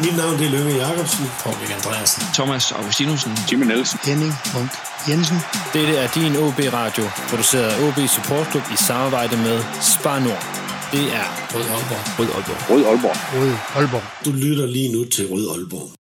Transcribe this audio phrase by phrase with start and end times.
[0.00, 1.26] Mit navn det er Løve Jacobsen.
[1.42, 2.22] Paul Andreasen.
[2.34, 3.32] Thomas Augustinusen.
[3.52, 3.98] Jimmy Nielsen.
[4.04, 4.70] Henning Munk
[5.08, 5.38] Jensen.
[5.72, 10.44] Dette er din OB Radio, produceret af OB Support Club i samarbejde med Spar Nord.
[10.92, 12.18] Det er Rød Aalborg.
[12.18, 12.70] Rød Aalborg.
[12.70, 13.16] Rød Aalborg.
[13.40, 14.02] Rød Aalborg.
[14.24, 15.95] Du lytter lige nu til Rød Aalborg.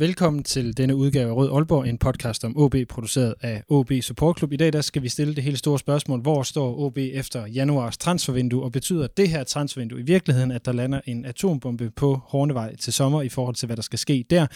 [0.00, 4.38] Velkommen til denne udgave af Rød Aalborg, en podcast om OB, produceret af OB Support
[4.38, 4.52] Club.
[4.52, 7.98] I dag der skal vi stille det helt store spørgsmål, hvor står OB efter januars
[7.98, 12.76] transfervindue, og betyder det her transfervindue i virkeligheden, at der lander en atombombe på Hornevej
[12.76, 14.46] til sommer i forhold til, hvad der skal ske der?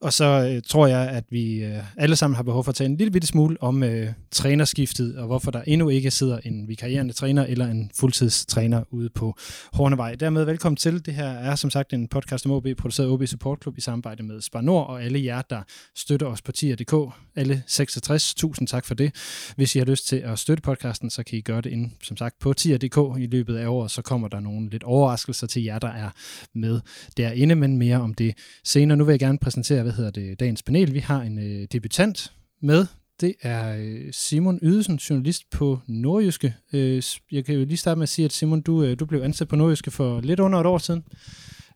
[0.00, 2.90] Og så øh, tror jeg, at vi øh, alle sammen har behov for at tale
[2.90, 7.12] en lille bitte smule om øh, trænerskiftet, og hvorfor der endnu ikke sidder en vikarierende
[7.12, 9.34] træner eller en fuldtidstræner ude på
[9.72, 10.14] Hornevej.
[10.14, 11.06] Dermed velkommen til.
[11.06, 13.80] Det her er som sagt en podcast om OB, produceret af OB Support Club i
[13.80, 15.62] samarbejde med Spar Nord, og alle jer, der
[15.96, 16.94] støtter os på tier.dk.
[17.36, 18.34] Alle 66.
[18.34, 19.14] Tusind tak for det.
[19.56, 22.16] Hvis I har lyst til at støtte podcasten, så kan I gøre det ind, som
[22.16, 23.90] sagt, på tier.dk i løbet af året.
[23.90, 26.10] Så kommer der nogle lidt overraskelser til jer, der er
[26.54, 26.80] med
[27.16, 28.96] derinde, men mere om det senere.
[28.96, 30.94] Nu vil jeg gerne præsentere, hvad hedder det, dagens panel.
[30.94, 32.86] Vi har en øh, debutant med.
[33.20, 36.54] Det er øh, Simon Ydelsen, journalist på Nordjyske.
[36.72, 37.02] Øh,
[37.32, 39.48] jeg kan jo lige starte med at sige, at Simon, du, øh, du blev ansat
[39.48, 41.04] på Nordjyske for lidt under et år siden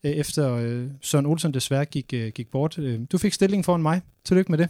[0.02, 2.78] efter øh, Søren Olsen desværre gik, øh, gik bort.
[2.78, 4.00] Øh, du fik stillingen foran mig.
[4.24, 4.68] Tillykke med det.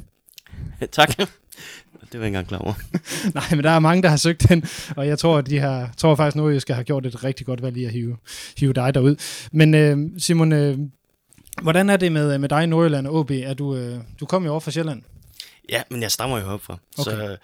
[0.92, 1.16] tak.
[2.12, 2.74] Det var jeg ikke engang klar over.
[3.34, 4.64] Nej, men der er mange, der har søgt den,
[4.96, 7.62] og jeg tror, at de har, tror faktisk, at skal have gjort et rigtig godt
[7.62, 8.16] valg i at hive,
[8.58, 9.16] hive dig derud.
[9.52, 10.78] Men øh, Simon, øh,
[11.62, 13.30] hvordan er det med, med dig i Nordjylland og OB?
[13.30, 15.02] Er du, øh, du kom jo over fra Sjælland.
[15.68, 17.10] Ja, men jeg stammer jo opfra, okay.
[17.10, 17.36] så,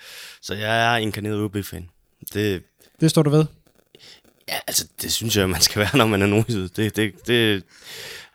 [0.43, 1.89] så jeg er inkarneret OB-fan.
[2.35, 2.63] Det,
[3.01, 3.47] det står du ved?
[4.49, 6.69] Ja, altså, det synes jeg, man skal være, når man er nordjyd.
[6.69, 7.65] Det, det, det,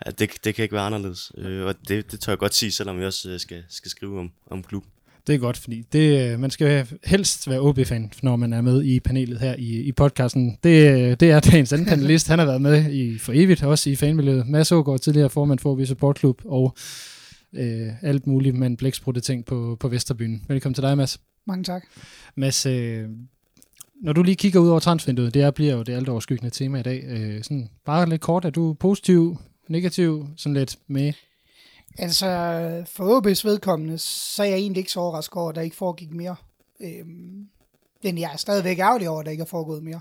[0.06, 1.32] ja, det, det kan ikke være anderledes.
[1.38, 4.20] Øh, og det, det tør jeg godt sige, selvom jeg også øh, skal, skal skrive
[4.20, 4.92] om, om klubben.
[5.28, 8.84] Det er godt, fordi det, øh, man skal helst være OB-fan, når man er med
[8.84, 10.58] i panelet her i, i podcasten.
[10.64, 12.28] Det, det er dagens anden panelist.
[12.28, 14.48] Han har været med i for evigt, også i fanmiljøet.
[14.48, 16.76] Mads Ågaard, tidligere formand for OB Support Club, og
[17.54, 20.44] øh, alt muligt med blæksprutte ting på, på Vesterbyen.
[20.48, 21.20] Velkommen til dig, Mads.
[21.48, 21.84] Mange tak.
[22.36, 23.06] Mads, øh,
[24.02, 26.80] når du lige kigger ud over transfervinduet, det er, bliver jo det alt overskyggende tema
[26.80, 27.04] i dag.
[27.04, 29.38] Øh, sådan, bare lidt kort, er du positiv,
[29.68, 31.14] negativ, sådan lidt med?
[31.98, 32.28] Altså,
[32.88, 36.12] for OB's vedkommende, så er jeg egentlig ikke så overrasket over, at der ikke foregik
[36.12, 36.36] mere.
[36.82, 37.06] Øh,
[38.04, 40.00] men jeg er stadigvæk ærgerlig over, at der ikke er foregået mere.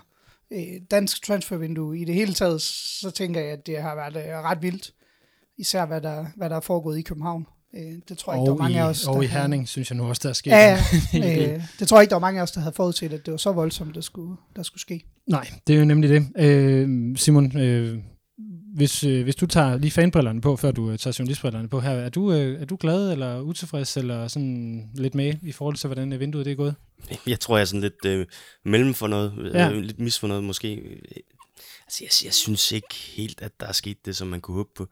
[0.50, 4.34] Øh, dansk transfervindue i det hele taget, så tænker jeg, at det har været øh,
[4.34, 4.92] ret vildt.
[5.58, 7.46] Især hvad der, hvad der er foregået i København.
[7.76, 9.68] Øh, det tror jeg ikke, der var mange i, af os, Og i Herning, havde...
[9.68, 10.50] synes jeg nu også, der er sket.
[10.50, 10.74] Ja,
[11.14, 13.32] øh, det tror jeg ikke, der var mange af os, der havde forudset, at det
[13.32, 15.04] var så voldsomt, der skulle, der skulle ske.
[15.26, 16.26] Nej, det er jo nemlig det.
[16.38, 17.98] Øh, Simon, øh,
[18.74, 21.90] hvis, øh, hvis du tager lige fanbrillerne på, før du øh, tager journalistbrillerne på her,
[21.90, 25.86] er du, øh, er du glad eller utilfreds, eller sådan lidt med i forhold til,
[25.86, 26.74] hvordan vinduet det er gået?
[27.26, 28.26] Jeg tror, jeg er sådan lidt øh,
[28.64, 29.70] mellem for noget, ja.
[29.70, 30.82] øh, lidt mis for noget måske.
[31.86, 34.70] Altså, jeg, jeg synes ikke helt, at der er sket det, som man kunne håbe
[34.74, 34.86] på.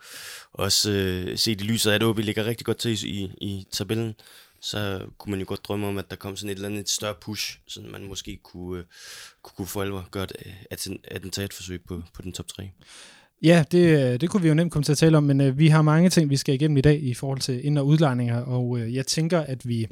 [0.52, 4.14] Også øh, set i lyset af, at OB ligger rigtig godt til i, i tabellen,
[4.60, 6.88] så kunne man jo godt drømme om, at der kom sådan et eller andet et
[6.88, 8.84] større push, så man måske kunne, øh,
[9.42, 10.26] kunne, kunne for alvor gøre
[10.72, 12.70] et attentatforsøg på, på den top 3.
[13.42, 15.58] Ja, det, øh, det kunne vi jo nemt komme til at tale om, men øh,
[15.58, 18.40] vi har mange ting, vi skal igennem i dag i forhold til ind- og udlejninger,
[18.40, 19.86] og øh, jeg tænker, at vi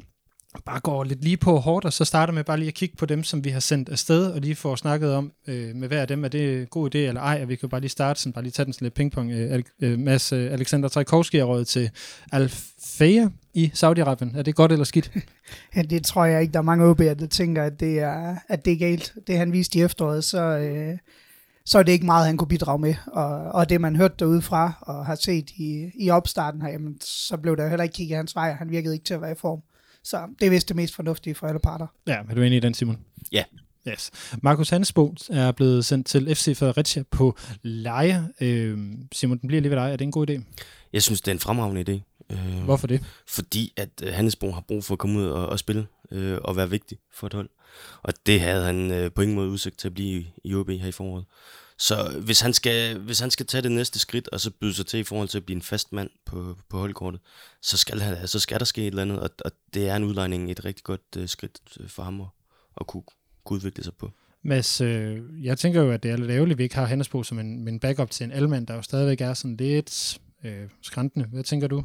[0.65, 3.05] bare går lidt lige på hårdt, og så starter med bare lige at kigge på
[3.05, 6.07] dem, som vi har sendt afsted, og lige få snakket om øh, med hver af
[6.07, 8.33] dem, er det en god idé eller ej, og vi kan bare lige starte, sådan,
[8.33, 9.31] bare lige tage den sådan lidt pingpong.
[9.31, 11.89] Øh, øh, Mads øh, Alexander Trajkovski er rådet til
[12.31, 12.51] Al
[13.53, 14.37] i Saudi-Arabien.
[14.37, 15.11] Er det godt eller skidt?
[15.75, 16.53] ja, det tror jeg ikke.
[16.53, 19.13] Der er mange OB'er, der tænker, at det er, at det er galt.
[19.27, 20.97] Det han viste i efteråret, så, øh,
[21.65, 22.95] så er det ikke meget, han kunne bidrage med.
[23.07, 26.97] Og, og det, man hørte derude fra og har set i, i opstarten her, jamen,
[27.01, 29.35] så blev der heller ikke kigget hans vej, han virkede ikke til at være i
[29.41, 29.61] form.
[30.03, 31.87] Så det er vist det mest fornuftige for alle parter.
[32.07, 32.97] Ja, er du enig i den, Simon?
[33.31, 33.43] Ja.
[33.87, 34.11] Yes.
[34.41, 38.29] Markus Hansbo er blevet sendt til FC Fredericia på leje.
[38.41, 38.77] Øh,
[39.11, 39.91] Simon, den bliver lige ved dig.
[39.91, 40.41] Er det en god idé?
[40.93, 42.25] Jeg synes, det er en fremragende idé.
[42.33, 43.03] Øh, Hvorfor det?
[43.27, 46.55] Fordi at øh, Hansbo har brug for at komme ud og, og spille øh, og
[46.55, 47.49] være vigtig for et hold.
[48.03, 50.87] Og det havde han øh, på ingen måde udsigt til at blive i OB her
[50.87, 51.25] i foråret.
[51.77, 54.85] Så hvis han, skal, hvis han skal tage det næste skridt, og så byde sig
[54.85, 57.21] til i forhold til at blive en fast mand på, på holdkortet,
[57.61, 59.95] så skal, han, altså, så skal der ske et eller andet, og, og det er
[59.95, 62.27] en udlejning et rigtig godt uh, skridt øh, for ham at,
[62.81, 63.03] at kunne,
[63.43, 64.11] kunne udvikle sig på.
[64.43, 67.23] Mads, øh, jeg tænker jo, at det er lidt ærgerligt, at vi ikke har Hennesbo
[67.23, 71.25] som en, en backup til en almand, der jo stadigvæk er sådan lidt øh, skræntende.
[71.25, 71.83] Hvad tænker du?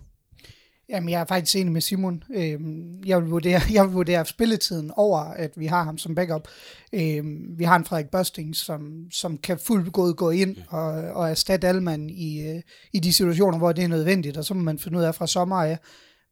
[0.89, 2.23] Jamen, jeg er faktisk enig med Simon.
[2.35, 6.49] Øhm, jeg, vil vurdere, jeg vil vurdere spilletiden over, at vi har ham som backup.
[6.93, 11.69] Øhm, vi har en Frederik Børsting, som, som kan fuldgået gå ind og, og erstatte
[11.69, 12.63] Alman i, øh,
[12.93, 15.27] i de situationer, hvor det er nødvendigt, og så må man finde ud af fra
[15.27, 15.79] sommer af,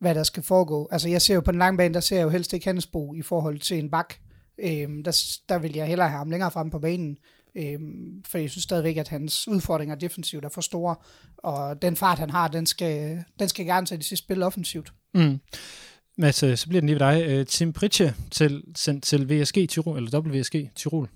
[0.01, 0.89] hvad der skal foregå.
[0.93, 3.15] Altså, jeg ser jo på den lange bane, der ser jeg jo helst ikke Hansbo
[3.15, 4.15] i forhold til en bak.
[4.59, 7.17] Øhm, der, der vil jeg hellere have ham længere frem på banen,
[7.57, 10.97] Øhm, for jeg synes stadigvæk, at hans udfordringer defensivt er for store,
[11.37, 14.93] og den fart, han har, den skal, den skal gerne sættes i spil offensivt.
[15.15, 15.41] Mm.
[16.19, 17.25] Mads, øh, så bliver den lige ved dig.
[17.29, 21.09] Øh, Tim Pritche til, sendt til VSG Tirol, eller WSG Tirol.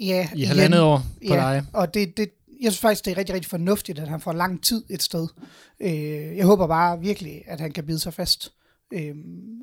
[0.00, 0.98] Ja, I halvandet år
[1.28, 1.64] på ja, dig.
[1.72, 2.30] og det, det,
[2.62, 5.28] jeg synes faktisk, det er rigtig, rigtig fornuftigt, at han får lang tid et sted.
[5.80, 8.52] Øh, jeg håber bare virkelig, at han kan bide sig fast,
[8.92, 9.14] øh,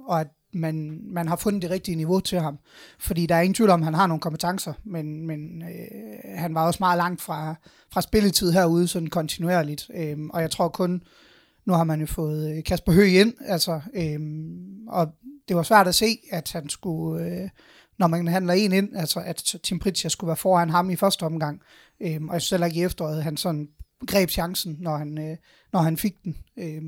[0.07, 2.59] og at man, man har fundet det rigtige niveau til ham.
[2.99, 6.55] Fordi der er ingen tvivl om, at han har nogle kompetencer, men, men øh, han
[6.55, 7.55] var også meget langt fra,
[7.93, 9.89] fra spilletid herude, sådan kontinuerligt.
[9.95, 11.01] Øh, og jeg tror kun,
[11.65, 14.19] nu har man jo fået øh, Kasper Høgh ind, altså, øh,
[14.87, 15.07] og
[15.47, 17.49] det var svært at se, at han skulle, øh,
[17.99, 21.23] når man handler en ind, altså at Tim Pritchard skulle være foran ham i første
[21.23, 21.61] omgang.
[22.01, 23.67] Øh, og jeg synes heller ikke i efteråret, han sådan
[24.07, 25.37] greb chancen, når han, øh,
[25.73, 26.81] når han fik den, øh,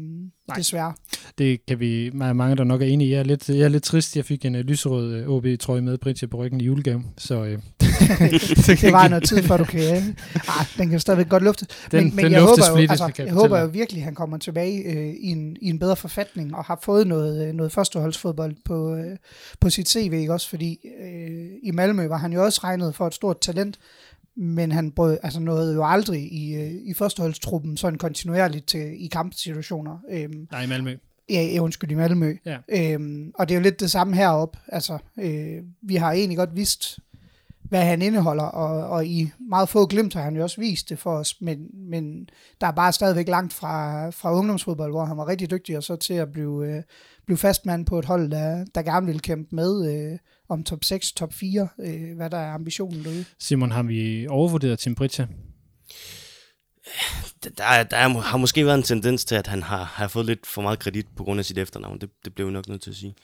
[0.56, 0.94] desværre.
[1.38, 3.12] Det kan vi, mange, der nok er enige i.
[3.12, 5.98] Jeg er lidt, jeg er lidt trist, jeg fik en uh, lyserød uh, OB-trøje med
[5.98, 7.04] Britje på ryggen i julegave.
[7.18, 7.48] Så, uh,
[8.82, 9.82] det var noget tid, før du kan...
[10.60, 11.66] Ah, den kan stadigvæk godt lufte.
[11.92, 14.00] Den, men, men den jeg, luftes håber jo, flittigt, altså, jeg jeg håber jo virkelig,
[14.00, 17.48] at han kommer tilbage øh, i, en, i en bedre forfatning og har fået noget,
[17.48, 19.18] øh, noget førsteholdsfodbold på, øh,
[19.60, 20.50] på sit CV, ikke også?
[20.50, 23.80] Fordi øh, i Malmø var han jo også regnet for et stort talent,
[24.38, 29.08] men han brød, altså nåede jo aldrig i, øh, i førsteholdstruppen sådan kontinuerligt til, i
[29.08, 29.98] kampsituationer.
[30.12, 30.96] Øhm, nej, i Malmø.
[31.30, 32.38] Ja, ja, undskyld, i Malmø.
[32.46, 32.58] Ja.
[32.70, 34.58] Øhm, og det er jo lidt det samme heroppe.
[34.68, 37.00] Altså, øh, vi har egentlig godt vidst,
[37.70, 41.00] hvad han indeholder, og, og i meget få glimt har han jo også vist det
[41.00, 42.30] for os, men, men
[42.62, 45.96] der er bare stadigvæk langt fra, fra ungdomsfodbold, hvor han var rigtig dygtig, og så
[45.96, 46.84] til at blive, øh,
[47.26, 50.20] blive fastmand på et hold, der, der gerne vil kæmpe med øh,
[50.50, 53.26] om top 6, top 4, øh, hvad der er ambitionen derude.
[53.40, 55.30] Simon, har vi overvurderet Tim Pritchard?
[57.44, 60.46] Der, der, der har måske været en tendens til, at han har, har fået lidt
[60.46, 62.02] for meget kredit på grund af sit efternavn.
[62.02, 63.16] Det, det blev jeg nok nødt til at sige.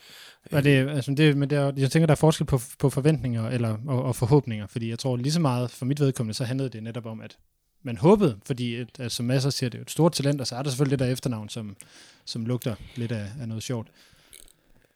[0.52, 3.50] Er det, altså det, men det er, jeg tænker, der er forskel på, på forventninger
[3.50, 6.70] eller, og, og forhåbninger, fordi jeg tror lige så meget, for mit vedkommende, så handlede
[6.70, 7.38] det netop om, at
[7.84, 10.48] man håbede, fordi at, altså, som masser siger, det er jo et stort talent, og
[10.48, 11.76] så er der selvfølgelig lidt af efternavn, som,
[12.26, 13.88] som lugter lidt af, af noget sjovt.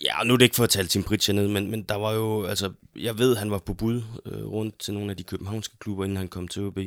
[0.01, 1.95] Ja, og nu er det ikke for at tale Tim Pritchard ned, men, men der
[1.95, 5.23] var jo, altså, jeg ved, han var på bud øh, rundt til nogle af de
[5.23, 6.77] københavnske klubber, inden han kom til OB,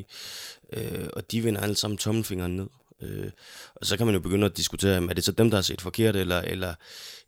[0.73, 2.67] øh, og de vinder alle sammen tommelfingeren ned.
[3.03, 3.31] Øh,
[3.75, 5.81] og så kan man jo begynde at diskutere, er det så dem, der har set
[5.81, 6.75] forkert, eller, eller,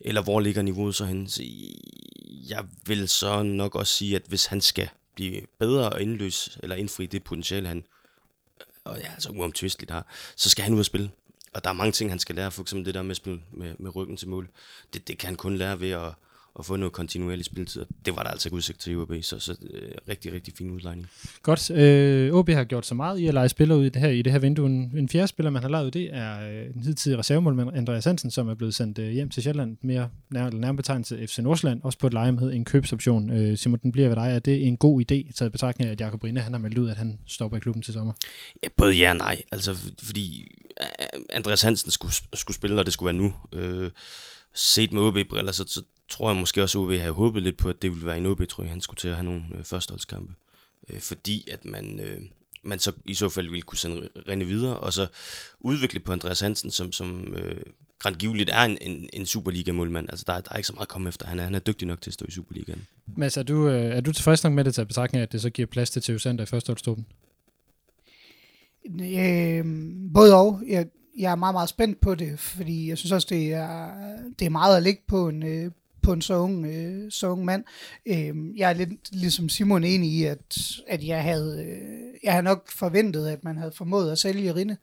[0.01, 1.29] eller hvor ligger niveauet så hen?
[1.29, 1.43] Så
[2.49, 6.77] jeg vil så nok også sige, at hvis han skal blive bedre og indløse, eller
[6.77, 7.85] indfri det potentiale, han
[8.85, 10.07] og ja, altså uomtvisteligt har,
[10.37, 11.11] så skal han ud og spille.
[11.53, 13.43] Og der er mange ting, han skal lære, for eksempel det der med at spille
[13.51, 14.49] med, med ryggen til mål.
[14.93, 16.13] Det, det kan han kun lære ved at,
[16.59, 17.83] at få noget kontinuerlig spilletid.
[17.83, 20.55] Og det var der altså ikke udsigt til i OB, så, så øh, rigtig, rigtig
[20.59, 21.07] fin udlejning.
[21.43, 21.71] Godt.
[21.71, 24.23] Øh, OB har gjort så meget i at lege spillere ud i det her, i
[24.23, 24.67] det her vindue.
[24.67, 28.31] En, en fjerde spiller, man har lavet, det er øh, den hidtidige reservemål Andreas Hansen,
[28.31, 31.99] som er blevet sendt øh, hjem til Sjælland, mere nær, nærmere betegnet FC Nordsjælland, også
[31.99, 33.31] på et leje med en købsoption.
[33.31, 34.31] Øh, Simon, den bliver ved dig.
[34.35, 36.89] Er det en god idé, taget betragtning af, at Jakob Rine, han har meldt ud,
[36.89, 38.13] at han stopper i klubben til sommer?
[38.63, 39.43] Ja, både ja og nej.
[39.53, 40.49] Altså, fordi
[40.81, 40.87] øh,
[41.31, 43.35] Andreas Hansen skulle, skulle spille, og det skulle være nu.
[43.53, 43.91] Øh,
[44.55, 45.83] set med OB-briller, så, så
[46.13, 48.27] tror jeg måske også, at OB havde håbet lidt på, at det ville være en
[48.27, 50.33] OB-trøje, han skulle til at have nogle øh, førsteholdskampe.
[50.91, 52.21] Øh, fordi at man, øh,
[52.63, 55.07] man så i så fald ville kunne sende René videre, og så
[55.61, 57.63] udvikle på Andreas Hansen, som, som øh,
[57.99, 60.11] grandgiveligt er en, en, en Superliga-målmand.
[60.11, 61.27] Altså, der, der er ikke så meget at komme efter.
[61.27, 62.87] Han er, han er dygtig nok til at stå i Superligaen.
[63.17, 65.43] Mads, er du, øh, er du tilfreds nok med det til betragtning af, at det
[65.43, 67.07] så giver plads til Theo Sander i førsteholdsstruppen?
[69.01, 69.65] Øh,
[70.15, 70.63] både og.
[70.69, 70.87] Jeg,
[71.19, 73.91] jeg er meget, meget spændt på det, fordi jeg synes også, det er,
[74.39, 75.71] det er meget at ligge på en, øh,
[76.03, 77.65] på en så ung, øh, så ung mand.
[78.07, 82.45] Øh, jeg er lidt ligesom Simon enig i, at, at jeg, havde, øh, jeg havde
[82.45, 84.77] nok forventet, at man havde formået at sælge Rinde,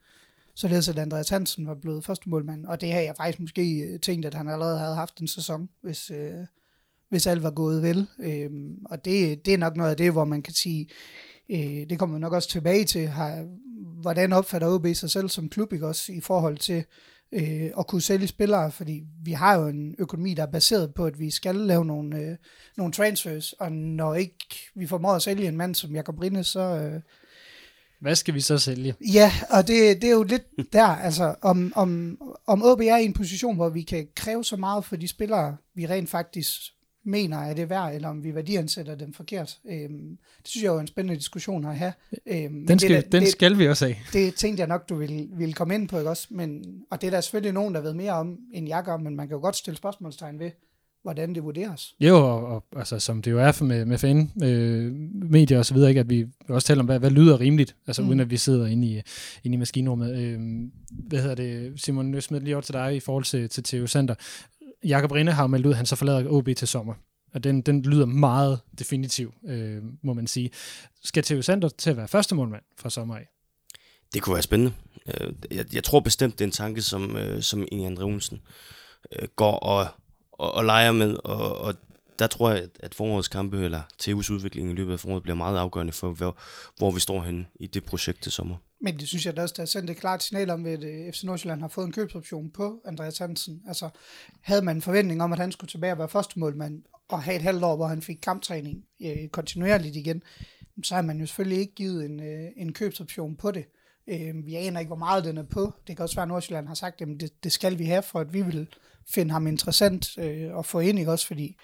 [0.56, 2.66] således at Andreas Hansen var blevet første målmand.
[2.66, 5.70] Og det havde jeg faktisk måske øh, tænkt, at han allerede havde haft en sæson,
[5.82, 6.46] hvis, øh,
[7.10, 8.08] hvis alt var gået vel.
[8.20, 8.50] Øh,
[8.86, 10.90] og det, det er nok noget af det, hvor man kan sige,
[11.50, 13.48] øh, det kommer vi nok også tilbage til, har,
[14.02, 16.84] hvordan opfatter OB sig selv som klub, ikke også, i forhold til
[17.32, 21.06] øh, at kunne sælge spillere, fordi vi har jo en økonomi, der er baseret på,
[21.06, 22.36] at vi skal lave nogle, øh,
[22.78, 26.60] nogle transfers, og når ikke vi formår at sælge en mand som Jakob Rinde, så...
[26.60, 27.02] Øh,
[28.02, 28.96] Hvad skal vi så sælge?
[29.14, 32.18] Ja, og det, det er jo lidt der, altså om, om,
[32.48, 35.58] om OB er i en position, hvor vi kan kræve så meget for de spillere,
[35.76, 36.62] vi rent faktisk
[37.06, 39.58] mener er det værd, eller om vi værdiansætter dem forkert.
[39.70, 41.94] Øhm, det synes jeg er en spændende diskussion at have.
[42.28, 43.96] Øhm, Den skal, det, den det, skal vi også have.
[44.14, 46.28] det tænkte jeg nok, du ville, ville komme ind på, ikke også?
[46.30, 49.16] Men, og det er der selvfølgelig nogen, der ved mere om, end jeg gør, men
[49.16, 50.52] man kan jo godt stille spørgsmålstegn ved,
[51.04, 51.96] hvordan det vurderes.
[52.00, 54.92] Jo, og, og altså, som det jo er med, med fan, øh,
[55.32, 58.02] medier og så videre, ikke, at vi også taler om, hvad, hvad lyder rimeligt, altså
[58.02, 58.08] Mm.
[58.08, 59.02] uden at vi sidder inde i,
[59.44, 60.16] inde i maskinrummet.
[60.18, 60.40] Øh,
[60.92, 63.88] hvad hedder det, Simon, jeg smider lige over til dig i forhold til, til Theo
[63.88, 64.16] Sander.
[64.84, 66.94] Jakob Rinde har meldt ud, at han så forlader OB til sommer.
[67.34, 70.50] Og den, den lyder meget definitiv, øh, må man sige.
[71.04, 73.28] Skal Theo Sander til at være første målmand fra sommer af?
[74.14, 74.74] Det kunne være spændende.
[75.08, 78.42] Øh, jeg, jeg tror bestemt, det er en tanke, som, øh, som Inge Andre Olsen
[79.12, 79.88] øh, går og,
[80.32, 81.76] og, og leger med, og, og
[82.20, 85.58] der tror jeg, at- forårets kampe, eller TU's udvikling i løbet af foråret, bliver meget
[85.58, 86.38] afgørende for, hvor,
[86.78, 88.56] hvor vi står henne i det projekt til sommer.
[88.82, 91.14] Men det synes jeg da også, der er sendt et klart signal om, at øh,
[91.14, 93.62] FC Nordsjælland har fået en købsoption på Andreas Hansen.
[93.68, 93.90] Altså,
[94.42, 97.36] havde man en forventning om, at han skulle tilbage og være første målmand, og have
[97.36, 100.24] et halvt år, hvor han fik kamptræning øh, kontinuerligt igen,
[100.84, 103.66] så har man jo selvfølgelig ikke givet en, øh, en købsoption på det.
[104.08, 105.74] Øh, vi aner ikke, hvor meget den er på.
[105.88, 108.20] Det kan også være, at Nordsjælland har sagt, at det, det skal vi have, for
[108.20, 108.68] at vi vil
[109.10, 111.28] finde ham interessant øh, at få ind, ikke også?
[111.28, 111.56] Fordi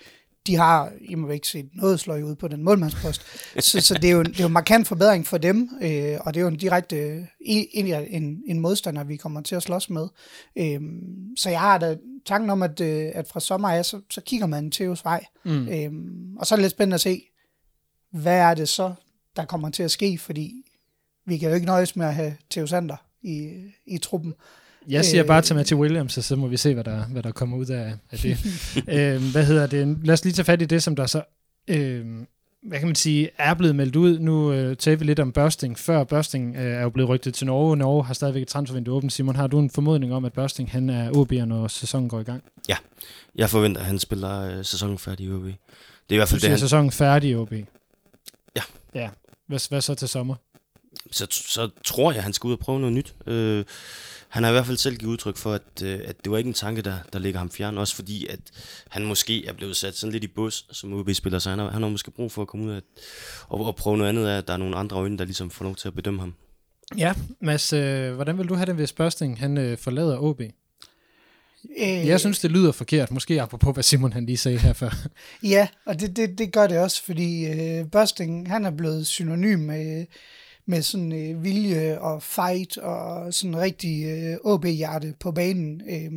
[0.48, 3.22] de har imod ikke set noget sløj ud på den målmandspost.
[3.60, 6.34] så, så det, er jo, det er jo en markant forbedring for dem, øh, og
[6.34, 10.08] det er jo en direkte egentlig en, en modstander, vi kommer til at slås med.
[10.58, 10.82] Øh,
[11.38, 14.48] så jeg har da tanken om, at, øh, at fra sommer af, så, så kigger
[14.48, 15.26] man Theos vej.
[15.46, 15.68] Mm.
[15.68, 15.92] Øh,
[16.40, 17.22] og så er det lidt spændende at se,
[18.12, 18.94] hvad er det så,
[19.36, 20.54] der kommer til at ske, fordi
[21.26, 23.52] vi kan jo ikke nøjes med at have Theo Sander i,
[23.86, 24.34] i truppen.
[24.90, 27.24] Jeg siger Øh, bare til Matthew Williams, og så må vi se, hvad der, hvad
[27.24, 28.38] der kommer ud af, af det.
[28.96, 29.98] øh, hvad hedder det?
[30.04, 31.22] Lad os lige tage fat i det, som der så,
[31.68, 32.06] øh,
[32.64, 34.20] hvad kan man sige, er blevet meldt ud.
[34.20, 35.80] Nu øh, taler vi lidt om Børsting.
[35.80, 37.78] Før Børsting øh, er jo blevet rygtet til Norge.
[37.78, 39.14] Norge har stadigvæk et transfervindue åbent.
[39.14, 42.24] Simon, har du en formodning om, at Børsting han er OB'er, når sæsonen går i
[42.24, 42.44] gang?
[43.36, 45.44] Jeg forventer, at han spiller øh, sæsonen færdig i OB.
[45.44, 45.54] Det er
[46.10, 47.54] i hvert Du fald det, siger han, sæsonen færdig i OB.
[48.56, 48.62] Ja.
[48.96, 49.10] Ja.
[49.48, 50.36] Hvad, hvad så til sommer?
[51.12, 53.16] så, så tror jeg, at han skal ud og prøve noget nyt.
[53.28, 53.66] Øh,
[54.30, 56.48] han har i hvert fald selv givet udtryk for, at, øh, at det var ikke
[56.48, 57.78] en tanke, der, der ligger ham fjern.
[57.78, 58.40] Også fordi, at
[58.90, 61.82] han måske er blevet sat sådan lidt i bus som OB-spiller, så han har, han
[61.82, 62.82] har måske brug for at komme ud af,
[63.48, 65.66] og, og prøve noget andet af, at der er nogle andre øjne, der ligesom får
[65.66, 66.34] lov til at bedømme ham.
[66.98, 70.42] Ja, Mads, øh, hvordan vil du have det, hvis Børsting han øh, forlader OB?
[70.42, 70.48] Øh,
[72.08, 73.12] Jeg synes, det lyder forkert.
[73.12, 74.90] Måske apropos, hvad Simon han lige sagde her før.
[75.44, 79.60] Ja, og det, det, det gør det også, fordi øh, Børsting, han er blevet synonym
[79.60, 80.06] med,
[80.68, 85.82] med sådan øh, vilje og fight og sådan rigtig øh, OB-hjerte på banen.
[85.90, 86.12] Øh,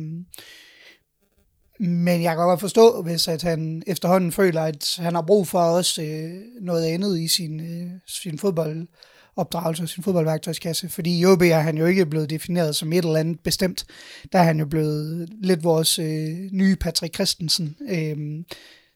[1.79, 5.59] men jeg kan godt forstå, hvis at han efterhånden føler, at han har brug for
[5.59, 10.89] også øh, noget andet i sin, øh, sin fodboldopdragelse og sin fodboldværktøjskasse.
[10.89, 13.85] Fordi i OB er han jo ikke blevet defineret som et eller andet bestemt.
[14.31, 18.43] Der er han jo blevet lidt vores øh, nye Patrick Christensen, øh,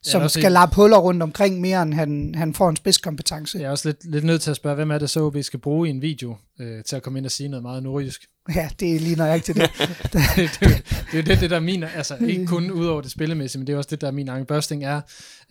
[0.03, 3.57] som også skal lappe huller rundt omkring mere, end han, han får en spidskompetence.
[3.57, 5.59] Jeg er også lidt, lidt nødt til at spørge, hvem er det så, OB skal
[5.59, 8.21] bruge i en video øh, til at komme ind og sige noget meget nordjysk?
[8.55, 9.71] Ja, det er lige nøjagtigt det.
[10.13, 12.85] det, det, det, det er jo det, det der er min, altså ikke kun ud
[12.85, 15.01] over det spillemæssige, men det er også det, der er min Anke Børsting er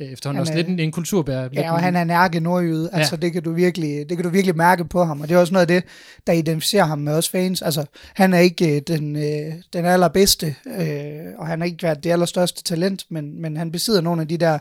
[0.00, 1.48] øh, efterhånden Han også lidt en, en kulturbærer.
[1.54, 2.90] Ja, og han er en ærke nordjyde.
[2.92, 2.98] Ja.
[2.98, 5.20] Altså, det kan, du virkelig, det kan du virkelig mærke på ham.
[5.20, 5.84] Og det er også noget af det,
[6.26, 7.62] der identificerer ham med os fans.
[7.62, 7.84] Altså,
[8.14, 12.10] han er ikke øh, den, øh, den allerbedste, øh, og han har ikke været det
[12.10, 14.58] allerstørste talent, men, men han besidder nogle af de der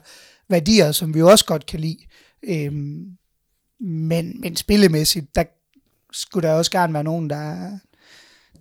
[0.49, 1.97] værdier, som vi også godt kan lide.
[2.43, 2.73] Øh,
[3.79, 5.43] men, men spillemæssigt, der
[6.11, 7.71] skulle der også gerne være nogen, der,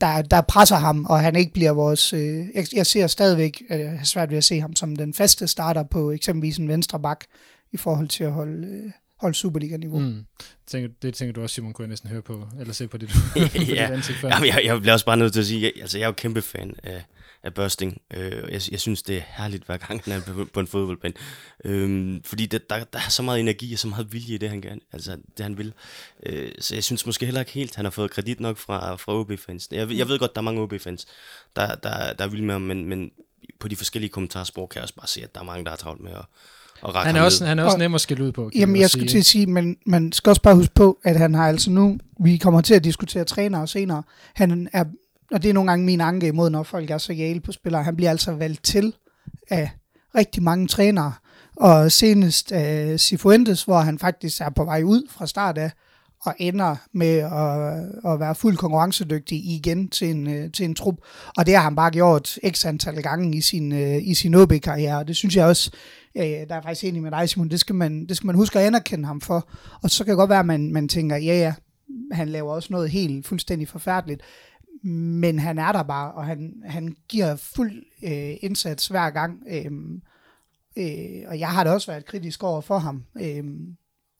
[0.01, 2.13] der, der presser ham, og han ikke bliver vores...
[2.13, 5.15] Øh, jeg, jeg ser stadigvæk, øh, jeg har svært ved at se ham som den
[5.15, 7.25] faste starter på eksempelvis en venstre bak,
[7.73, 8.91] i forhold til at holde, øh,
[9.21, 9.99] holde Superliga-niveau.
[9.99, 10.25] Mm.
[10.67, 13.09] Tænker, det tænker du også, Simon, kunne jeg næsten høre på, eller se på dit,
[13.53, 13.93] på dit ja.
[13.93, 14.29] ansigt før.
[14.29, 16.13] Jamen, jeg, jeg bliver også bare nødt til at sige, jeg, altså jeg er jo
[16.13, 17.05] kæmpe fan af,
[17.43, 18.01] af Børsting.
[18.15, 21.15] Øh, jeg, jeg synes, det er herligt, hver gang han er på, på en fodboldbane.
[21.65, 24.49] Øh, fordi det, der, der er så meget energi og så meget vilje i det,
[24.51, 25.73] han, gerne, altså, det, han vil.
[26.27, 29.15] Øh, så jeg synes måske heller ikke helt, han har fået kredit nok fra, fra
[29.21, 29.69] OB-fans.
[29.73, 31.07] Jeg, ved- jeg ved godt, der er mange OB-fans,
[31.57, 33.11] der, der, der er vilde med ham, men, men
[33.61, 35.77] på de forskellige kommentarspor kan jeg også bare se, at der er mange, der har
[35.77, 36.19] travlt med at,
[36.83, 37.49] at række Han er ham også, ned.
[37.49, 38.51] han er også Og- nem at skille ud på.
[38.55, 41.17] Jamen, man jeg skulle til at sige, men man skal også bare huske på, at
[41.19, 44.03] han har altså nu, vi kommer til at diskutere trænere senere,
[44.35, 44.85] han er,
[45.33, 47.83] og det er nogle gange min anke imod, når folk er så jæle på spillere,
[47.83, 48.95] han bliver altså valgt til
[49.51, 49.71] af
[50.15, 51.13] rigtig mange trænere,
[51.57, 55.71] og senest af Cifuentes, hvor han faktisk er på vej ud fra start af,
[56.25, 60.95] og ender med at, at være fuldt konkurrencedygtig igen til en, øh, til en trup.
[61.37, 65.05] Og det har han bare gjort x antal gange i sin, øh, i sin OB-karriere.
[65.05, 65.71] Det synes jeg også,
[66.17, 68.59] øh, der er faktisk enig med dig, Simon, det skal, man, det skal man huske
[68.59, 69.49] at anerkende ham for.
[69.83, 71.55] Og så kan det godt være, at man, man tænker, ja ja,
[72.13, 74.21] han laver også noget helt fuldstændig forfærdeligt.
[74.83, 79.43] Men han er der bare, og han, han giver fuld øh, indsats hver gang.
[79.49, 80.01] Øh,
[80.77, 83.45] Øh, og jeg har da også været kritisk over for ham, øh,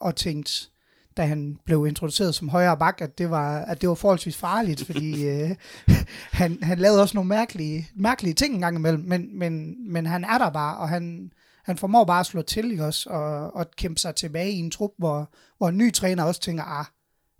[0.01, 0.71] og tænkt,
[1.17, 4.87] da han blev introduceret som højre bak, at det var, at det var forholdsvis farligt,
[4.87, 5.51] fordi øh,
[6.41, 10.39] han, han lavede også nogle mærkelige, mærkelige ting engang imellem, men, men, men han er
[10.39, 11.33] der bare, og han,
[11.65, 14.71] han formår bare at slå til i os, og, og kæmpe sig tilbage i en
[14.71, 16.85] trup, hvor, hvor en ny træner også tænker, ah,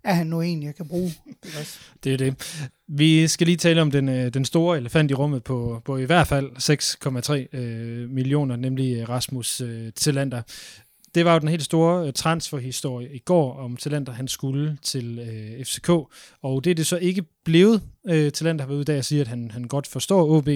[0.03, 1.13] er han nu en, jeg kan bruge?
[2.03, 2.61] Det er det.
[2.87, 6.05] Vi skal lige tale om den, øh, den store elefant i rummet på, på i
[6.05, 6.51] hvert fald
[7.53, 10.41] 6,3 øh, millioner, nemlig øh, Rasmus øh, Tillander.
[11.15, 15.19] Det var jo den helt store øh, transferhistorie i går om Tillander, han skulle til
[15.19, 15.89] øh, FCK,
[16.41, 17.81] og det er det så ikke blevet.
[18.09, 20.47] Øh, Tillander har været ude i dag og sige, at han, han godt forstår OB,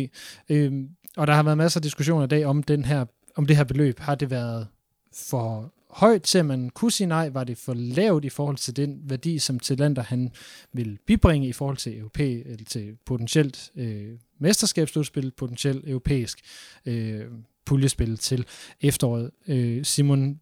[0.50, 0.74] øh,
[1.18, 3.64] og der har været masser af diskussioner i dag om, den her, om det her
[3.64, 4.00] beløb.
[4.00, 4.68] Har det været
[5.14, 7.30] for højt til, at man kunne sige nej?
[7.30, 10.32] Var det for lavt i forhold til den værdi, som Tillander han
[10.74, 16.40] vil bibringe i forhold til europæ, eller til potentielt øh, mesterskabsslutspil, potentielt europæisk
[16.86, 17.26] øh,
[17.66, 18.46] puljespil til
[18.82, 19.32] efteråret?
[19.48, 20.40] Øh, Simon,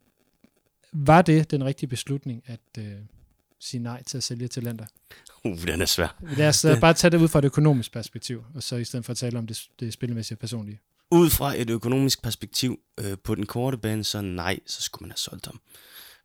[0.93, 2.93] var det den rigtige beslutning at øh,
[3.59, 4.85] sige nej til at sælge Tillander?
[5.43, 6.23] Uh, den er svær.
[6.37, 9.05] Lad os uh, bare tage det ud fra et økonomisk perspektiv, og så i stedet
[9.05, 10.79] for at tale om det, det spillemæssige personlige.
[11.11, 15.11] Ud fra et økonomisk perspektiv øh, på den korte bane, så nej, så skulle man
[15.11, 15.59] have solgt ham.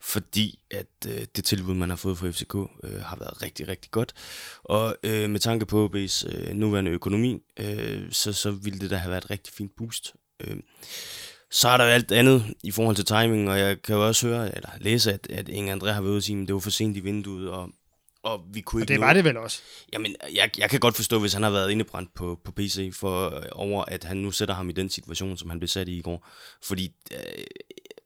[0.00, 2.54] Fordi at øh, det tilbud, man har fået fra FCK,
[2.85, 4.14] øh, har været rigtig, rigtig godt.
[4.64, 8.97] Og øh, med tanke på OB's øh, nuværende økonomi, øh, så, så ville det da
[8.97, 10.14] have været et rigtig fint boost.
[10.40, 10.56] Øh,
[11.50, 14.26] så er der jo alt andet i forhold til timing, og jeg kan jo også
[14.26, 16.61] høre, eller læse, at, at Inge André har været ude og sige, at det var
[16.61, 17.70] for sent i vinduet, og,
[18.22, 19.62] og vi kunne Og ikke det nå- var det vel også.
[19.92, 23.37] Jamen, jeg, jeg kan godt forstå, hvis han har været indebrændt på, på PC, for
[23.37, 25.98] øh, over at han nu sætter ham i den situation, som han blev sat i
[25.98, 26.28] i går.
[26.62, 27.18] Fordi, øh,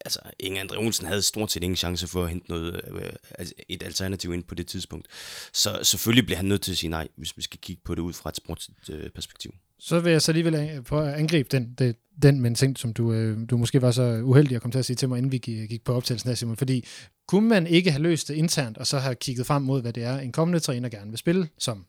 [0.04, 3.54] altså, Inge André Olsen havde stort set ingen chance for at hente noget, øh, altså
[3.69, 5.07] et alternativ ind på det tidspunkt.
[5.52, 8.02] Så selvfølgelig bliver han nødt til at sige nej, hvis vi skal kigge på det
[8.02, 9.54] ud fra et sportsligt øh, perspektiv.
[9.85, 12.93] Så vil jeg så alligevel prøve at angribe den, det, den med en ting, som
[12.93, 15.33] du, øh, du måske var så uheldig at komme til at sige til mig, inden
[15.33, 16.57] vi gik, gik på optagelsen her, Simon.
[16.57, 16.85] Fordi
[17.29, 20.03] kunne man ikke have løst det internt, og så have kigget frem mod, hvad det
[20.03, 21.85] er, en kommende træner gerne vil spille som?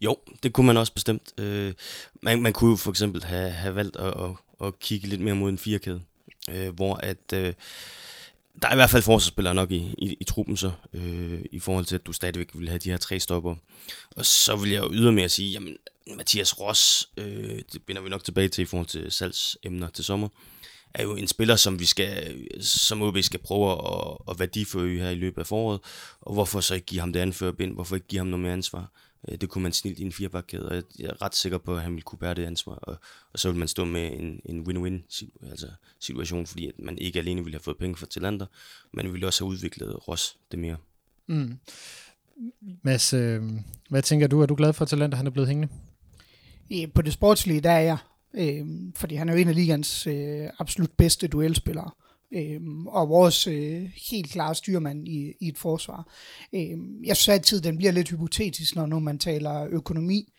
[0.00, 1.40] Jo, det kunne man også bestemt.
[1.40, 1.72] Øh,
[2.22, 5.34] man, man kunne jo for eksempel have, have valgt at, at, at kigge lidt mere
[5.34, 6.00] mod en firekæde,
[6.50, 7.32] øh, hvor at...
[7.34, 7.52] Øh,
[8.62, 11.84] der er i hvert fald forsvarsspillere nok i, i, i truppen så, øh, i forhold
[11.84, 13.54] til, at du stadigvæk vil have de her tre stopper.
[14.16, 15.76] Og så vil jeg jo ydermere sige, jamen,
[16.16, 20.28] Mathias Ross, øh, det binder vi nok tilbage til i forhold til salgsemner til sommer,
[20.94, 25.10] er jo en spiller, som vi skal, som OB skal prøve at, at værdiforøge her
[25.10, 25.80] i løbet af foråret.
[26.20, 27.74] Og hvorfor så ikke give ham det anførerbind?
[27.74, 28.92] Hvorfor ikke give ham noget mere ansvar?
[29.28, 31.76] Øh, Det kunne man snilt i en firebakkæde, og jeg- jeg er ret sikker på,
[31.76, 32.96] at han ville kunne bære det ansvar, og,
[33.32, 35.66] og så ville man stå med en, en win-win altså
[36.00, 38.46] situation, fordi at man ikke alene ville have fået penge fra Tillander,
[38.92, 40.76] men ville også have udviklet Ross det mere.
[41.26, 41.58] Mm.
[42.82, 43.42] Mads, øh,
[43.90, 44.40] hvad tænker du?
[44.40, 45.72] Er du glad for, at Talenter han er blevet hængende?
[46.70, 47.98] Ja, På det sportslige, der er jeg.
[48.34, 51.90] Øhm, fordi han er jo en af ligans øh, absolut bedste duelspillere.
[52.34, 56.08] Øhm, og vores øh, helt klare styrmand i, i et forsvar.
[56.54, 60.32] Øhm, jeg synes altid, den bliver lidt hypotetisk, når nu man taler økonomi.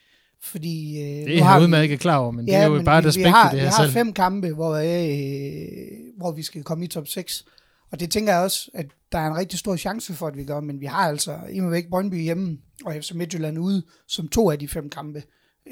[0.43, 2.75] Fordi, øh, Det er jeg har vi- udmærket klar over, men ja, det er jo
[2.75, 3.93] men bare et vi, aspekt vi har, i det vi her har selv.
[3.93, 7.45] fem kampe, hvor, øh, hvor vi skal komme i top 6.
[7.91, 10.43] Og det tænker jeg også, at der er en rigtig stor chance for, at vi
[10.43, 10.59] gør.
[10.59, 14.59] Men vi har altså imod væk Brøndby hjemme, og FC Midtjylland ude, som to af
[14.59, 15.23] de fem kampe.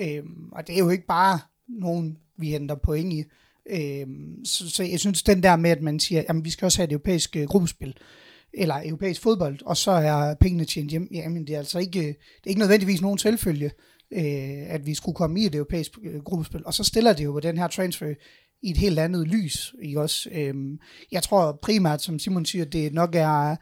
[0.01, 3.23] Øhm, og det er jo ikke bare nogen, vi henter point i.
[3.69, 4.07] Øh,
[4.45, 6.85] så, så jeg synes, den der med, at man siger, at vi skal også have
[6.85, 7.93] et europæisk øh, gruppespil,
[8.53, 11.07] eller europæisk fodbold, og så er pengene tjent hjem.
[11.11, 13.71] Jamen, det er altså ikke, øh, det er ikke nødvendigvis nogen selvfølge,
[14.13, 16.65] øh, at vi skulle komme i et europæisk øh, gruppespil.
[16.65, 18.13] Og så stiller det jo på den her transfer
[18.61, 19.75] i et helt andet lys.
[19.81, 20.29] Ikke også?
[20.31, 20.79] Øhm,
[21.11, 23.55] jeg tror primært, som Simon siger, det nok er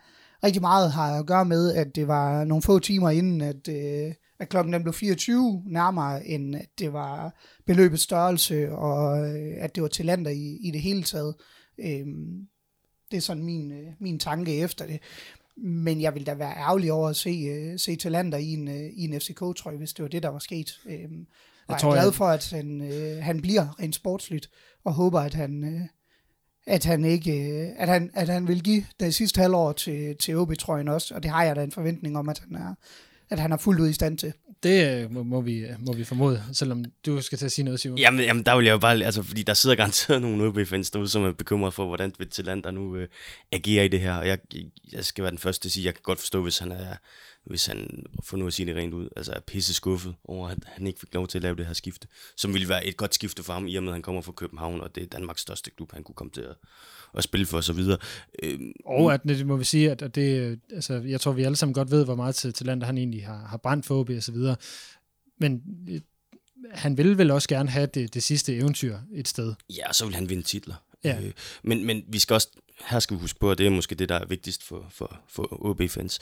[0.44, 4.14] rigtig meget har at gøre med, at det var nogle få timer inden, at, øh,
[4.40, 9.76] at klokken den blev 24 nærmere, end at det var beløbets størrelse, og øh, at
[9.76, 11.36] det var til lander i, i det hele taget.
[11.78, 12.48] Øhm,
[13.12, 15.00] det er sådan min, øh, min tanke efter det.
[15.58, 18.90] Men jeg vil da være ærgerlig over at se, øh, se Talander i en, øh,
[18.94, 20.80] i en FCK-trøje, hvis det var det, der var sket.
[20.86, 21.10] Og Jeg
[21.70, 24.50] jeg, tror, er glad for, at han, øh, han bliver rent sportsligt,
[24.84, 25.82] og håber, at han, øh,
[26.68, 30.38] at han ikke, øh, at han, at han vil give det sidste halvår til, til
[30.38, 32.74] OB-trøjen også, og det har jeg da en forventning om, at han er,
[33.30, 34.34] at han er fuldt ud i stand til.
[34.64, 37.80] Det øh, må, må, vi, må vi formode, selvom du skal til at sige noget,
[37.80, 37.98] Simon.
[37.98, 41.10] Jamen, jamen der vil jeg jo bare, altså, fordi der sidder garanteret nogle OB-fans derude,
[41.10, 43.08] som er bekymret for, hvordan vil Tillander nu øh,
[43.52, 44.38] agerer i det her, og jeg,
[44.92, 46.96] jeg skal være den første til at sige, jeg kan godt forstå, hvis han er,
[47.50, 50.58] hvis han, for nu at sige det rent ud, altså er pisse skuffet over, at
[50.66, 52.08] han ikke fik lov til at lave det her skifte,
[52.38, 54.32] som ville være et godt skifte for ham, i og med, at han kommer fra
[54.32, 56.56] København, og det er Danmarks største klub, han kunne komme til at,
[57.18, 57.98] at spille for, og så videre.
[58.44, 61.44] Øhm, Og at det må vi sige, at at det, øh, altså, jeg tror, vi
[61.44, 64.10] alle sammen godt ved, hvor meget til Talander han egentlig har, har brændt for OB
[64.10, 64.56] og så videre.
[65.40, 66.02] Men øh,
[66.72, 69.54] han vil vel også gerne have det, det sidste eventyr et sted.
[69.70, 70.76] Ja, og så vil han vinde titler.
[71.04, 71.20] Ja.
[71.22, 71.32] Øh,
[71.64, 72.50] men, men vi skal også,
[72.86, 75.20] her skal vi huske på, at det er måske det, der er vigtigst for, for,
[75.30, 76.20] for OB-fans.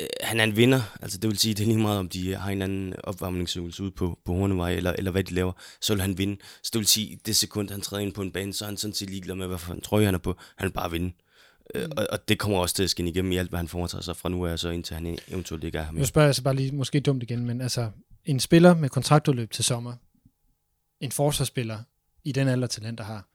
[0.00, 2.34] Øh, han er en vinder, altså det vil sige, det er lige meget, om de
[2.34, 6.00] har en anden opvarmningsøvelse ude på, på Hornevej, eller, eller hvad de laver, så vil
[6.00, 6.36] han vinde.
[6.62, 8.76] Så det vil sige, det sekund, han træder ind på en bane, så er han
[8.76, 10.36] sådan set ligeglad med, hvad for en trøje han er på.
[10.56, 11.12] Han vil bare vinde.
[11.74, 11.92] Mm.
[11.96, 14.16] Og, og det kommer også til at skinne igennem i alt, hvad han foretager sig
[14.16, 16.54] fra nu af, så indtil han eventuelt ikke er her Nu spørger jeg så bare
[16.54, 17.90] lige, måske dumt igen, men altså,
[18.24, 19.94] en spiller med kontraktudløb til sommer,
[21.00, 21.78] en forsvarsspiller
[22.24, 23.28] i den alder, talenter har,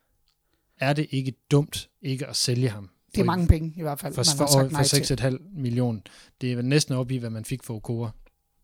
[0.78, 2.90] er det ikke dumt ikke at sælge ham?
[3.16, 5.38] Det er mange penge i hvert fald, for, man for, har sagt nej for til.
[5.38, 6.00] 6,5 millioner.
[6.42, 8.12] Det er vel næsten op i, hvad man fik for Okora,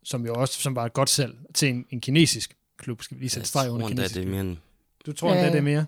[0.04, 3.02] som jo også som var et godt salg til en, en kinesisk klub.
[3.02, 4.58] Skal vi lige sætte streg Jeg under kinesisk det er mere end
[5.06, 5.50] Du tror endda, Ja.
[5.52, 5.86] det er mere?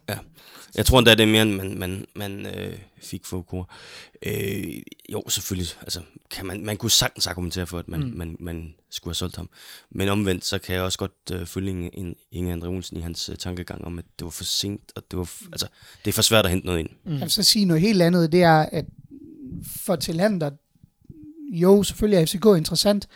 [0.76, 3.66] Jeg tror endda, det er mere, end man, man, man øh, fik for Okora.
[4.26, 4.74] Øh,
[5.12, 5.68] jo, selvfølgelig.
[5.82, 6.02] Altså,
[6.32, 8.18] kan man, man kunne sagtens argumentere for, at man, Mm.
[8.18, 9.50] man, man skulle have solgt ham.
[9.92, 13.02] Men omvendt, så kan jeg også godt øh, følge Inge, Inge- Inge Andre Olsen i
[13.02, 15.68] hans øh, tankegang om, at det var for sent, og det var, f- altså,
[16.06, 16.90] det er for svært at hente noget ind.
[17.06, 17.12] Mm.
[17.12, 18.86] Jeg vil så sige noget helt andet, det er, at
[19.86, 20.50] for talenter,
[21.52, 23.08] jo, selvfølgelig er FCK interessant,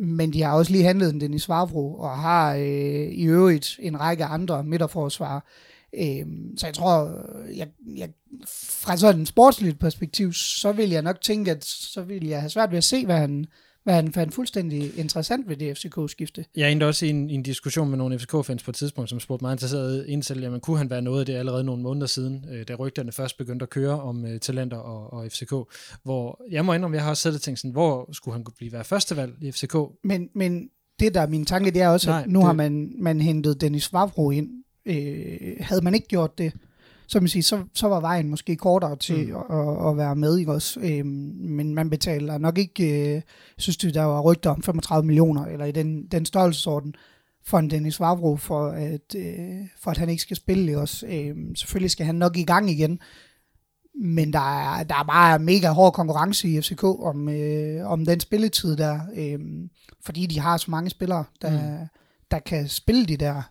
[0.00, 4.00] men de har også lige handlet den Dennis Vavro, og har øh, i øvrigt en
[4.00, 5.40] række andre midterforsvarer.
[5.94, 7.24] Øh, så jeg tror,
[7.56, 8.08] jeg, jeg,
[8.48, 12.50] fra sådan et sportsligt perspektiv, så vil jeg nok tænke, at så vil jeg have
[12.50, 13.46] svært ved at se, hvad han,
[13.84, 16.44] hvad han fandt fuldstændig interessant ved det FCK-skifte.
[16.56, 19.20] Jeg endte også i en, i en diskussion med nogle FCK-fans på et tidspunkt, som
[19.20, 22.06] spurgte mig interesseret ind til, jamen kunne han være noget af det allerede nogle måneder
[22.06, 25.52] siden, øh, da rygterne først begyndte at køre om øh, talenter og, og FCK,
[26.02, 28.72] hvor jeg må indrømme, jeg har også selv tænkt sådan, hvor skulle han kunne blive
[28.72, 29.74] være førstevalg i FCK?
[30.04, 30.68] Men, men
[31.00, 33.20] det, der er min tanke, det er også, Nej, at nu det- har man, man
[33.20, 34.50] hentet Dennis Vavro ind.
[34.86, 36.52] Øh, havde man ikke gjort det,
[37.10, 39.36] så, man siger, så, så var vejen måske kortere til Mm.
[39.36, 40.38] at, at, at være med.
[40.38, 40.80] Ikke også?
[40.80, 43.22] Øh, men man betaler nok ikke, øh,
[43.58, 46.94] synes det, der var rygter om 35 millioner, eller i den, den størrelsesorden,
[47.44, 50.62] for en Dennis Vavro, for at, øh, for at han ikke skal spille.
[50.62, 51.06] Ikke også?
[51.06, 53.00] Øh, selvfølgelig skal han nok i gang igen,
[53.94, 58.20] men der er, der er bare mega hård konkurrence i FCK om, øh, om den
[58.20, 59.38] spilletid der, øh,
[60.04, 61.86] fordi de har så mange spillere, der, mm.
[62.30, 63.42] der kan spille de der.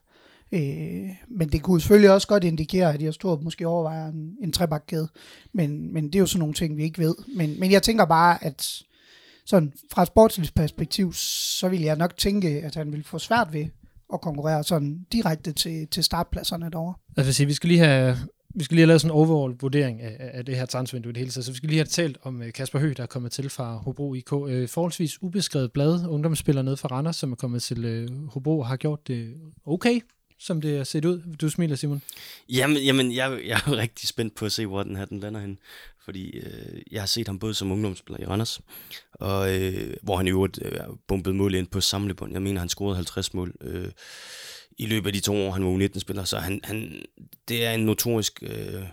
[0.52, 4.52] Øh, men det kunne selvfølgelig også godt indikere, at jeg har måske overvejer en, en
[4.52, 5.08] trebakkæde.
[5.54, 7.16] Men, men det er jo sådan nogle ting, vi ikke ved.
[7.36, 8.84] Men, men jeg tænker bare, at
[9.46, 13.54] sådan fra et sportsligt perspektiv, så vil jeg nok tænke, at han vil få svært
[13.54, 13.66] ved
[14.14, 16.94] at konkurrere sådan direkte til, til startpladserne derovre.
[17.18, 18.18] Altså, vil sige, vi skal lige have,
[18.56, 21.14] vi skal lige have lavet sådan en overall vurdering af, af det her transfervindue i
[21.14, 21.46] det hele taget.
[21.46, 23.76] Så vi skal lige have talt om øh, Kasper Høgh, der er kommet til fra
[23.78, 24.34] Hobro IK.
[24.48, 28.68] Øh, forholdsvis ubeskrevet blad, ungdomsspiller nede fra Randers, som er kommet til øh, Hobro og
[28.68, 29.34] har gjort det
[29.66, 30.00] okay,
[30.40, 31.36] som det er set ud.
[31.42, 32.02] Du smiler, Simon.
[32.50, 35.40] Jamen, jamen jeg, jeg er rigtig spændt på at se, hvor den her den lander
[35.40, 35.60] hen.
[36.06, 38.62] Fordi øh, jeg har set ham både som ungdomsspiller i Randers,
[39.12, 42.34] og øh, hvor han i øvrigt øh, bumpede mål ind på samlebånd.
[42.34, 43.92] Jeg mener, han scorede 50 mål øh,
[44.78, 46.24] i løbet af de to år, han var U19-spiller.
[46.24, 47.02] Så han, han,
[47.48, 48.84] det er en notorisk øh,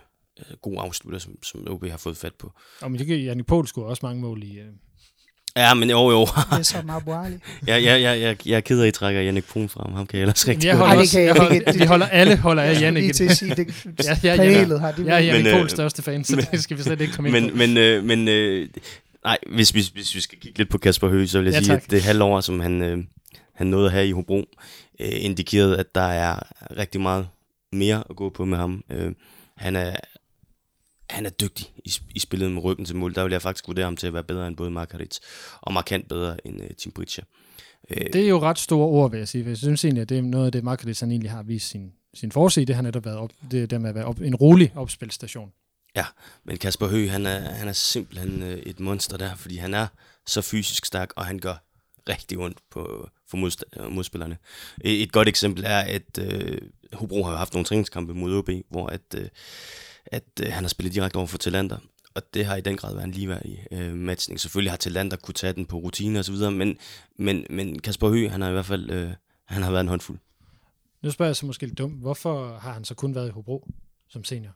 [0.61, 2.51] god afslutter, som, som OB har fået fat på.
[2.81, 4.59] Og men det kan Jannik Pohl scorer også mange mål i...
[4.59, 4.71] Øh.
[5.57, 6.19] Ja, men jo, jo.
[6.25, 7.33] Det er som Abu Ali.
[7.67, 9.93] jeg, jeg, jeg, jeg, jeg er ked af, at I trækker Jannik Brun frem.
[9.93, 11.65] Ham kan jeg ellers rigtig Jeg godt holder også, kan jeg jeg ikke.
[11.65, 13.01] holder, vi holder alle holder af Jannik.
[13.03, 13.67] Lige til at sige, det
[14.05, 14.35] Ja, ja, ja.
[14.37, 14.91] panelet har.
[14.91, 17.13] Det Jeg er Jannik Men, øh, Pohls største fan, så det skal vi slet ikke
[17.13, 17.55] komme ind på.
[17.57, 18.67] Men, men, øh, men øh,
[19.23, 21.57] nej, hvis, hvis, hvis vi skal kigge lidt på Kasper Høgh, så vil jeg Ja,
[21.57, 21.83] ja, sige, tak.
[21.83, 22.97] at det halvår, som han, øh,
[23.55, 24.45] han nåede at have i Hobro,
[24.99, 26.39] øh, indikerede, at der er
[26.77, 27.27] rigtig meget
[27.73, 28.83] mere at gå på med ham.
[28.91, 29.11] Øh,
[29.57, 29.95] han er
[31.09, 33.15] han er dygtig i, i spillet med ryggen til mål.
[33.15, 35.19] Der vil jeg faktisk vurdere ham til at være bedre end både Margarit
[35.61, 37.23] og markant bedre end øh, Tim Britcher.
[37.89, 39.43] Øh, Det er jo ret store ord, vil jeg sige.
[39.43, 41.69] for Jeg synes egentlig, at det er noget af det, Markelis han egentlig har vist
[41.69, 42.65] sin, sin forside.
[42.65, 45.51] Det har netop været op, det der med at være op, en rolig opspilstation.
[46.43, 49.87] Men Kasper Høgh, han er, han er simpelthen øh, et monster der, fordi han er
[50.27, 51.55] så fysisk stærk, og han gør
[52.09, 54.37] rigtig ondt på, for modst- øh, modspillerne.
[54.81, 56.57] Et, et godt eksempel er, at øh,
[56.93, 59.27] Hobro har haft nogle træningskampe mod OB, hvor at, øh,
[60.11, 61.77] at øh, han har spillet direkte over for Talander,
[62.15, 64.39] og det har i den grad været en ligeværdig øh, matchning.
[64.39, 66.77] Selvfølgelig har Talander kunne tage den på rutine og så videre, men,
[67.15, 69.11] men, men Kasper Høgh, han har i hvert fald øh,
[69.47, 70.19] han har været en håndfuld.
[71.01, 72.01] Nu spørger jeg så måske lidt dumt.
[72.01, 73.67] Hvorfor har han så kun været i Hobro
[74.09, 74.51] som senior?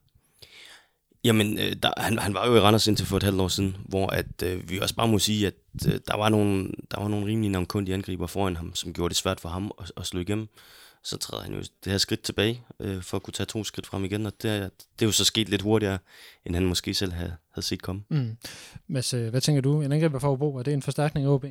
[1.24, 3.78] Jamen, øh, der, han, han var jo i Randers indtil for et halvt år siden,
[3.86, 5.54] hvor at, øh, vi også bare må sige, at
[5.88, 9.18] øh, der, var nogle, der var nogle rimelige navnkundige angriber foran ham, som gjorde det
[9.18, 10.48] svært for ham at, at slå igennem.
[11.04, 13.88] Så træder han jo det her skridt tilbage, øh, for at kunne tage to skridt
[13.88, 15.98] frem igen, og det, er- det er jo så sket lidt hurtigere,
[16.46, 18.02] end han måske selv havde, havde set komme.
[18.10, 18.38] Mm.
[18.88, 19.82] Mads, øh, hvad tænker du?
[19.82, 21.46] En angriber for Hobro, er det en forstærkning af OB?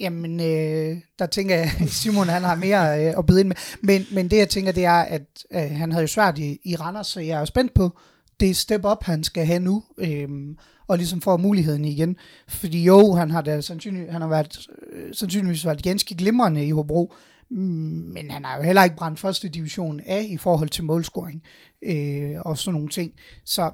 [0.00, 3.56] Jamen, øh, der tænker jeg, Simon han har mere øh, at byde ind med.
[3.82, 5.22] Men, men det jeg tænker, det er, at
[5.54, 7.98] øh, han havde jo svært i, i Randers, så jeg er jo spændt på
[8.40, 10.28] det step up, han skal have nu, øh,
[10.88, 12.16] og ligesom får muligheden igen.
[12.48, 16.70] Fordi jo, han har da sandsynlig, han har været, øh, sandsynligvis været ganske glimrende i
[16.70, 17.14] Hobro,
[17.50, 21.42] men han har jo heller ikke brændt første division af i forhold til målscoring
[21.82, 23.12] øh, og sådan nogle ting.
[23.44, 23.70] Så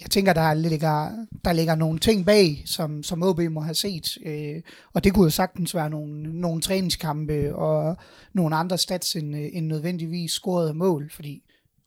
[0.00, 1.10] jeg tænker, der ligger,
[1.44, 4.18] der ligger nogle ting bag, som, som OB må have set.
[4.26, 4.62] Øh,
[4.92, 7.96] og det kunne jo sagtens være nogle, nogle træningskampe og
[8.32, 11.42] nogle andre stats end, end nødvendigvis scorede mål, fordi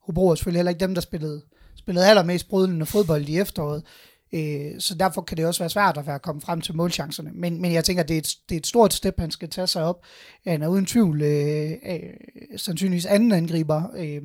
[0.05, 1.41] Hobro er selvfølgelig heller ikke dem, der spillede,
[1.75, 3.83] spillede allermest brydende fodbold i efteråret.
[4.33, 7.31] Øh, så derfor kan det også være svært at være kommet frem til målchancerne.
[7.33, 9.67] Men, men jeg tænker, det er, et, det er et stort step, han skal tage
[9.67, 10.03] sig op.
[10.47, 11.99] Han er uden tvivl øh, øh,
[12.57, 14.21] sandsynligvis anden angriber øh,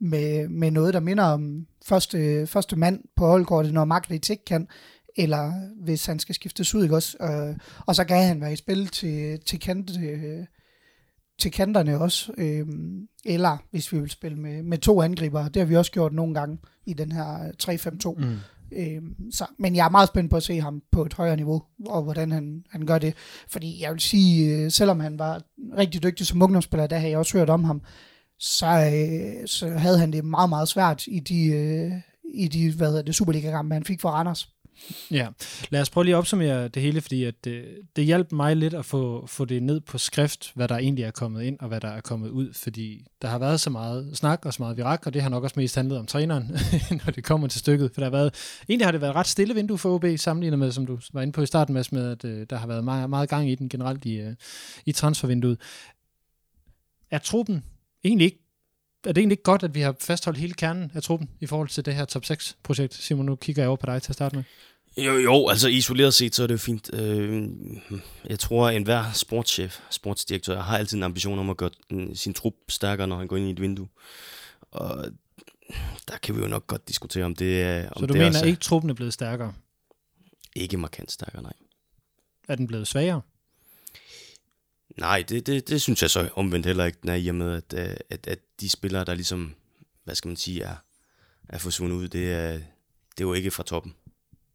[0.00, 4.68] med, med noget, der minder om første, første mand på holdkortet, når Magritte ikke kan,
[5.16, 5.52] eller
[5.84, 7.16] hvis han skal skiftes ud, ikke også?
[7.20, 10.44] Øh, og så kan han være i spil til, til kant, øh,
[11.38, 12.66] til kanterne også, øh,
[13.24, 15.48] eller hvis vi vil spille med, med to angriber.
[15.48, 18.24] Det har vi også gjort nogle gange i den her 3-5-2.
[18.24, 18.36] Mm.
[18.72, 21.62] Øh, så, men jeg er meget spændt på at se ham på et højere niveau,
[21.86, 23.14] og hvordan han, han gør det.
[23.48, 25.42] Fordi jeg vil sige, øh, selvom han var
[25.76, 27.82] rigtig dygtig som ungdomsspiller, der har jeg også hørt om ham,
[28.38, 31.92] så, øh, så havde han det meget, meget svært i de, øh,
[32.34, 34.48] i de hvad hedder det, Superliga-kampe, han fik for Randers.
[35.10, 35.28] Ja,
[35.70, 37.64] lad os prøve lige at opsummere det hele, fordi at det,
[37.96, 41.10] det hjalp mig lidt at få, få det ned på skrift, hvad der egentlig er
[41.10, 44.46] kommet ind, og hvad der er kommet ud, fordi der har været så meget snak
[44.46, 46.56] og så meget virak, og det har nok også mest handlet om træneren,
[47.04, 48.34] når det kommer til stykket, for der har været,
[48.68, 51.32] egentlig har det været ret stille vindue for OB, sammenlignet med, som du var inde
[51.32, 53.68] på i starten, Mads, med at øh, der har været meget, meget gang i den
[53.68, 54.34] generelt i, øh,
[54.86, 55.60] i transfervinduet.
[57.10, 57.64] Er truppen
[58.04, 58.38] egentlig ikke
[59.04, 61.68] er det egentlig ikke godt, at vi har fastholdt hele kernen af truppen i forhold
[61.68, 62.94] til det her top 6-projekt?
[62.94, 64.44] Simon, nu kigger jeg over på dig til at starte med.
[65.06, 66.94] Jo, jo, altså isoleret set, så er det jo fint.
[66.94, 67.48] Øh,
[68.24, 71.70] jeg tror, at enhver sportschef, sportsdirektør, har altid en ambition om at gøre
[72.14, 73.88] sin trup stærkere, når han går ind i et vindue.
[74.70, 75.06] Og
[76.08, 77.88] der kan vi jo nok godt diskutere, om det er...
[77.88, 79.52] Om så du det mener er, ikke, truppen er blevet stærkere?
[80.56, 81.52] Ikke markant stærkere, nej.
[82.48, 83.20] Er den blevet svagere?
[84.96, 87.88] Nej, det, det, det synes jeg så omvendt heller ikke, når i og med, at,
[87.88, 89.54] øh, at, at de spillere, der ligesom,
[90.04, 90.76] hvad skal man sige, er,
[91.48, 93.94] er forsvundet ud, det er, det er jo ikke fra toppen.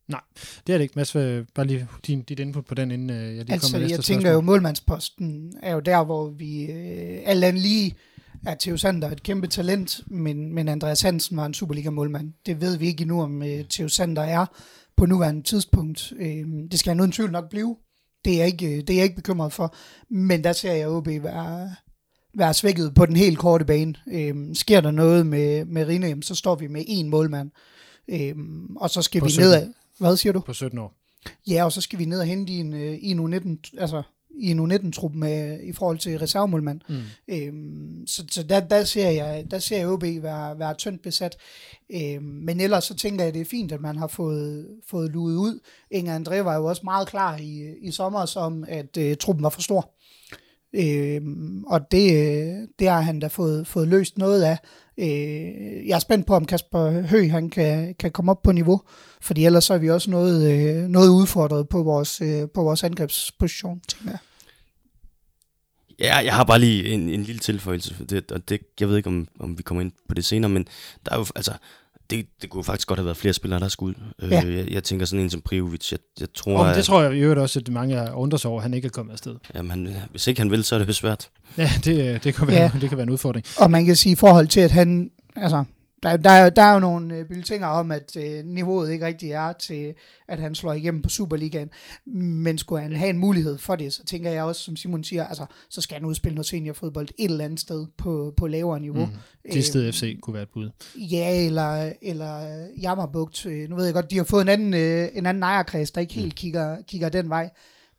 [0.08, 0.22] Nej,
[0.68, 0.94] det er det ikke.
[0.96, 1.14] Mads,
[1.56, 3.98] bare lige din, dit input på den, inden øh, jeg lige altså, kommer med jeg
[3.98, 4.34] næste tænker spørgsmål.
[4.34, 7.96] jo, målmandsposten er jo der, hvor vi øh, alt lige
[8.46, 12.34] er Theo Sander et kæmpe talent, men, men Andreas Hansen var en Superliga-målmand.
[12.46, 14.46] Det ved vi ikke endnu, om øh, Theo Sander er
[14.98, 16.14] på nuværende tidspunkt.
[16.20, 17.78] Øh, det skal han uden tvivl nok blive.
[18.26, 19.76] Det er, jeg ikke, det er jeg ikke bekymret for.
[20.10, 21.76] Men der ser jeg OB være,
[22.38, 23.94] være svækket på den helt korte bane.
[24.12, 27.52] Øhm, sker der noget med, med Rine, så står vi med én målmand.
[28.10, 29.74] Øhm, og så skal På vi 17.
[30.00, 30.40] Hvad siger du?
[30.40, 30.94] På 17 år.
[31.48, 34.04] Ja, og så skal vi ned og hente i en, øh, i en U19, altså
[34.40, 36.82] i en U19-trup med, i forhold til reservemålmand.
[36.90, 37.02] Mm.
[37.28, 41.38] Øhm, så så der, der, ser jeg, der ser jeg OB være, være tyndt besat.
[41.94, 45.12] Øhm, men ellers så tænker jeg, at det er fint, at man har fået, fået
[45.12, 45.60] luet ud.
[45.92, 49.50] Inger André var jo også meget klar i, i sommer som, at øh, truppen var
[49.50, 49.92] for stor.
[50.74, 54.58] Øhm, og det, øh, det har han da fået, fået løst noget af.
[54.98, 58.82] Øh, jeg er spændt på, om Kasper Høgh han kan, kan komme op på niveau,
[59.26, 62.84] fordi ellers så er vi også noget, øh, noget udfordret på vores, øh, på vores
[62.84, 64.20] angrebsposition, tænker jeg.
[66.00, 68.98] Ja, jeg har bare lige en, en lille tilføjelse, for det, og det, jeg ved
[68.98, 70.68] ikke, om, om vi kommer ind på det senere, men
[71.06, 71.52] der er jo, altså,
[72.10, 74.28] det, det kunne faktisk godt have været flere spillere, der skulle ud.
[74.30, 74.46] Ja.
[74.46, 76.86] Øh, jeg, jeg tænker sådan en som Prijovic, jeg, jeg tror, Oh, men at, det
[76.86, 79.14] tror jeg i øvrigt også, at mange undrer sig over, at han ikke er kommet
[79.14, 79.36] afsted.
[79.56, 81.30] jamen, han, hvis ikke han vil, så er det jo svært.
[81.58, 82.72] Ja, det, det, kan være, Ja.
[82.82, 83.46] det kan være en udfordring.
[83.60, 85.64] Og man kan sige i forhold til, at han, altså,
[86.06, 89.32] der, der, er- der er jo nogle øh, bulletiner om, at øh, niveauet ikke rigtig
[89.32, 89.94] er til,
[90.28, 91.70] at han slår igennem på Superligaen.
[92.16, 95.26] Men skulle han have en mulighed for det, så tænker jeg også, som Simon siger,
[95.28, 99.06] altså, så skal han udspille noget seniorfodbold et eller andet sted på, på lavere niveau.
[99.06, 99.52] Mm.
[99.52, 100.70] Tisted FC kunne være et bud.
[100.96, 103.46] Ja, eller, eller øh, Jammerbugt.
[103.46, 106.02] Øh, Nu ved jeg godt, de har fået en anden, øh, en anden ejerkreds, der
[106.02, 107.50] ikke helt kigger, kigger den vej.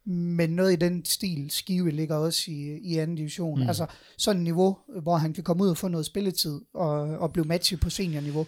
[0.09, 3.61] Men noget i den stil, Skive ligger også i, i anden division.
[3.61, 3.69] Mm.
[3.69, 3.87] Altså
[4.19, 7.45] sådan et niveau, hvor han kan komme ud og få noget spilletid og, og blive
[7.45, 8.47] matchet på seniorniveau,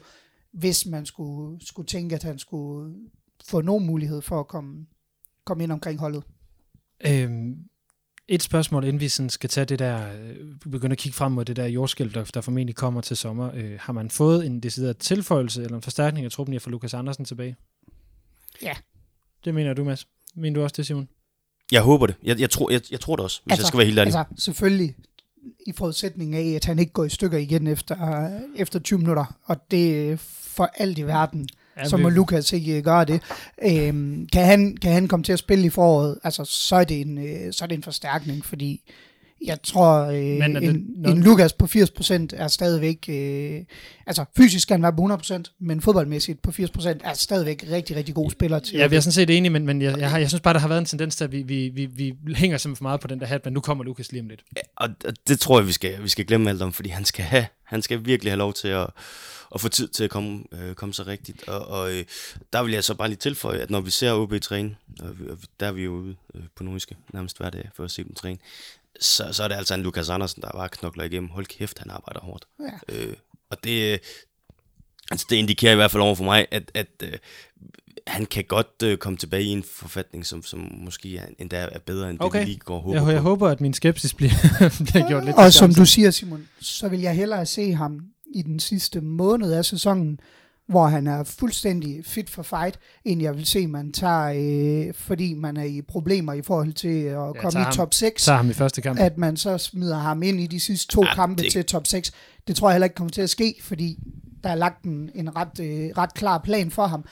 [0.52, 2.94] hvis man skulle, skulle tænke, at han skulle
[3.44, 4.86] få nogen mulighed for at komme,
[5.44, 6.22] komme ind omkring holdet.
[7.06, 7.56] Øhm,
[8.28, 10.36] et spørgsmål, inden vi sådan skal tage det der, øh,
[10.70, 13.50] begynde at kigge frem mod det der jordskælv, der, der formentlig kommer til sommer.
[13.54, 16.70] Øh, har man fået en decideret tilføjelse eller en forstærkning af truppen i at få
[16.70, 17.56] Lukas Andersen tilbage?
[18.62, 18.74] Ja.
[19.44, 20.08] Det mener du, Mads.
[20.34, 21.08] Mener du også det, Simon?
[21.72, 22.14] Jeg håber det.
[22.22, 24.14] Jeg, jeg, tror, jeg, jeg tror det også, hvis altså, jeg skal være helt ærlig.
[24.14, 24.94] Altså, selvfølgelig
[25.66, 29.36] i forudsætning af, at han ikke går i stykker igen efter, efter 20 minutter.
[29.44, 30.20] Og det
[30.58, 31.48] for alt i verden.
[31.76, 33.22] Ja, så må Lukas ikke gøre det.
[33.62, 37.00] Øhm, kan, han, kan han komme til at spille i foråret, altså, så, er det
[37.00, 38.80] en, øh, så er det en forstærkning, fordi
[39.44, 43.04] Jeg tror, øh, Men det en, noget- en Lukas på 80% er stadigvæk...
[43.08, 43.60] Øh,
[44.06, 45.02] altså, fysisk skal han være på
[45.36, 48.76] 100%, men fodboldmæssigt på 80% er stadigvæk rigtig, rigtig god spiller til.
[48.78, 50.60] Ja, vi er sådan set enige, men, men jeg, jeg, har, jeg synes bare, der
[50.60, 53.06] har været en tendens til, at vi, vi, vi, vi hænger simpelthen for meget på
[53.08, 54.42] den der hat, men nu kommer Lukas lige om lidt.
[54.56, 57.04] Ja, og og det tror jeg, vi skal, vi skal glemme alt om, fordi han
[57.04, 58.86] skal have, han skal virkelig have lov til at,
[59.54, 61.48] at få tid til at komme, øh, komme så rigtigt.
[61.48, 62.04] Og, og øh,
[62.52, 65.28] der vil jeg så bare lige tilføje, at når vi ser OB træne, og, vi,
[65.30, 68.04] og der er vi jo ude øh, på Nordiske nærmest hver dag for at se
[68.04, 68.38] dem træne,
[69.00, 71.30] så, så er det altså en Lukas Andersen, der bare knokler igennem.
[71.30, 72.44] Hold kæft, han arbejder hårdt.
[72.60, 72.94] Ja.
[72.94, 73.16] Øh,
[73.50, 74.00] og det,
[75.10, 77.12] altså det indikerer i hvert fald over for mig, at, at øh,
[78.06, 81.78] han kan godt øh, komme tilbage i en forfatning, som, som måske er, endda er
[81.78, 82.38] bedre, end Okay.
[82.38, 84.32] det vi lige går og håber Jeg, jeg håber, at min skepsis bliver,
[84.90, 88.00] bliver gjort lidt Og som du siger, Simon, så vil jeg hellere se ham
[88.34, 90.20] i den sidste måned af sæsonen,
[90.68, 95.34] hvor han er fuldstændig fit for fight, end jeg vil se, man tager, øh, fordi
[95.34, 98.36] man er i problemer i forhold til at ja, komme i ham- top 6, tager
[98.36, 98.98] ham i første kamp.
[98.98, 101.86] at man så smider ham ind i de sidste to Ja, kampe det- til top
[101.86, 102.12] 6.
[102.48, 103.98] Det tror jeg heller ikke kommer til at ske, fordi
[104.42, 107.04] der er lagt en, en ret, øh, ret klar plan for ham.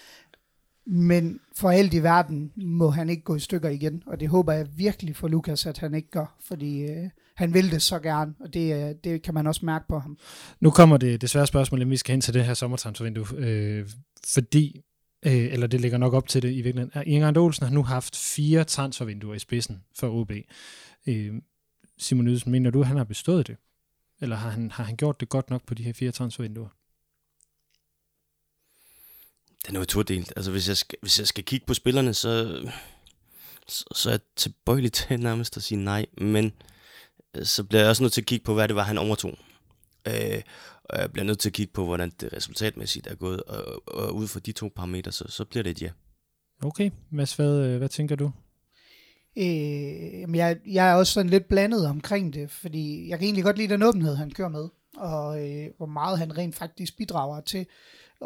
[0.87, 4.53] Men for alt i verden må han ikke gå i stykker igen, og det håber
[4.53, 8.35] jeg virkelig for Lukas, at han ikke gør, fordi øh, han vil det så gerne,
[8.41, 10.19] og det, øh, det kan man også mærke på ham.
[10.61, 13.89] Nu kommer det desværre spørgsmål, om vi skal hen til det her sommertransfervindue, øh,
[14.27, 14.83] fordi,
[15.27, 17.83] øh, eller det ligger nok op til det i virkeligheden, er Inger Olsen har nu
[17.83, 20.33] haft fire transfervinduer i spidsen for OB.
[21.07, 21.35] Øh,
[21.99, 23.57] Simon Ydelsen, mener du, at han har bestået det?
[24.21, 26.69] Eller har han, har han gjort det godt nok på de her fire transfervinduer?
[29.67, 30.33] Den er jo todelt.
[30.37, 32.63] Altså, hvis jeg, skal, hvis jeg skal kigge på spillerne, så,
[33.69, 36.07] så, så er jeg tilbøjelig til nærmest at sige nej.
[36.19, 36.51] Men øh,
[37.45, 39.39] så bliver jeg også nødt til at kigge på, hvad det var, han overtog.
[40.07, 40.43] Øh,
[40.85, 43.43] og jeg bliver nødt til at kigge på, hvordan det resultatmæssigt er gået.
[43.43, 45.91] Og, og ud fra de to parametre, så, så bliver det et ja.
[46.63, 48.31] Okay, Mads, hvad, øh, hvad tænker du?
[49.39, 53.59] Øh, jeg, jeg er også sådan lidt blandet omkring det, fordi jeg kan egentlig godt
[53.59, 57.67] lide den åbenhed, han kører med, og øh, hvor meget han rent faktisk bidrager til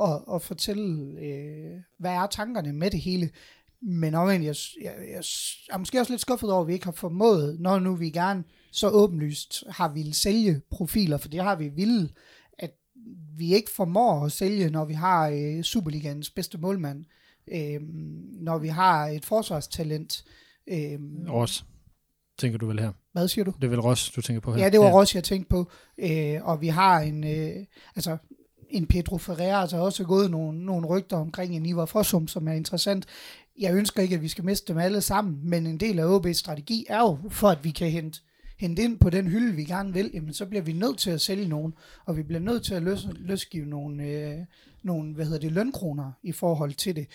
[0.00, 3.30] at, at fortælle, øh, hvad er tankerne med det hele.
[3.82, 6.84] Men omvendt, jeg, jeg, jeg, jeg er måske også lidt skuffet over, at vi ikke
[6.84, 11.56] har formået, når nu vi gerne så åbenlyst har ville sælge profiler, for det har
[11.56, 12.08] vi ville,
[12.58, 12.74] at
[13.36, 17.04] vi ikke formår at sælge, når vi har øh, Superligans bedste målmand,
[17.52, 17.80] øh,
[18.40, 20.24] når vi har et forsvarstalent,
[20.70, 21.64] Øhm, Ross,
[22.38, 22.92] tænker du vel her?
[23.12, 23.52] hvad siger du?
[23.56, 24.62] Det er vel Ross, du tænker på her?
[24.62, 24.94] Ja, det var ja.
[24.94, 25.70] også, jeg tænkte på.
[25.98, 28.16] Øh, og vi har en, øh, altså,
[28.70, 32.52] en Pedro Ferreira, altså også gået nogle, nogle rygter omkring en Ivar Fossum, som er
[32.52, 33.06] interessant.
[33.58, 36.32] Jeg ønsker ikke, at vi skal miste dem alle sammen, men en del af OB's
[36.32, 38.20] strategi er jo, for at vi kan hente,
[38.60, 41.20] hente ind på den hylde, vi gerne vil, jamen så bliver vi nødt til at
[41.20, 41.74] sælge nogen,
[42.06, 44.38] og vi bliver nødt til at løs, løsgive nogle, øh,
[44.82, 47.06] nogle hvad hedder det, lønkroner i forhold til det.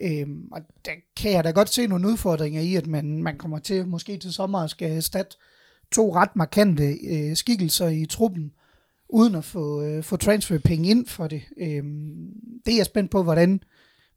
[0.00, 3.58] Øhm, og der kan jeg da godt se nogle udfordringer i, at man, man kommer
[3.58, 5.36] til måske til sommer og skal erstatte
[5.92, 8.52] to ret markante øh, skikkelser i truppen,
[9.08, 11.42] uden at få, øh, få transferpenge ind for det.
[11.56, 12.26] Øhm,
[12.66, 13.62] det er jeg spændt på, hvordan,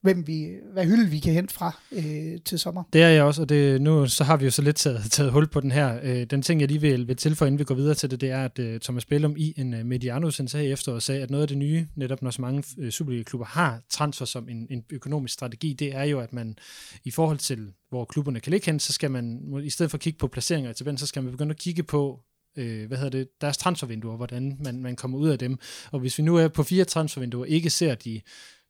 [0.06, 2.84] hvem vi, hvad hylde vi kan hente fra øh, til sommer.
[2.94, 5.32] Det er jeg også, og det, nu så har vi jo så lidt taget, taget
[5.32, 6.00] hul på den her.
[6.04, 8.30] Øh, den ting, jeg lige vil, vil tilføje, inden vi går videre til det, det
[8.32, 11.42] er, at øh, Thomas Bellum i en øh, mediano her i efteråret sagde, at noget
[11.42, 15.34] af det nye, netop når så mange øh, Superliga-klubber har transfer som en, en økonomisk
[15.34, 16.58] strategi, det er jo, at man
[17.04, 20.02] i forhold til, hvor klubberne kan ligge hen, så skal man, i stedet for at
[20.02, 22.20] kigge på placeringer i tabellen, så skal man begynde at kigge på,
[22.58, 25.58] øh, hvad hedder det, deres transfervinduer, hvordan man, man kommer ud af dem.
[25.92, 28.22] Og hvis vi nu er på fire transfervinduer, ikke ser de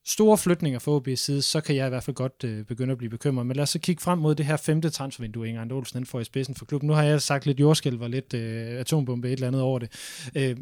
[0.06, 2.98] store flytninger for OB's side, så kan jeg i hvert fald godt øh, begynde at
[2.98, 3.46] blive bekymret.
[3.46, 6.20] Men lad os så kigge frem mod det her femte transfervindue, Inger Ande Olsen får
[6.20, 6.88] i spidsen for klubben.
[6.88, 9.92] Nu har jeg sagt lidt jordskælv og lidt øh, atombombe et eller andet over det.
[10.36, 10.58] Øh,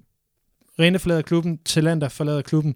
[0.80, 2.76] Rene forlader klubben, Talander forlader klubben.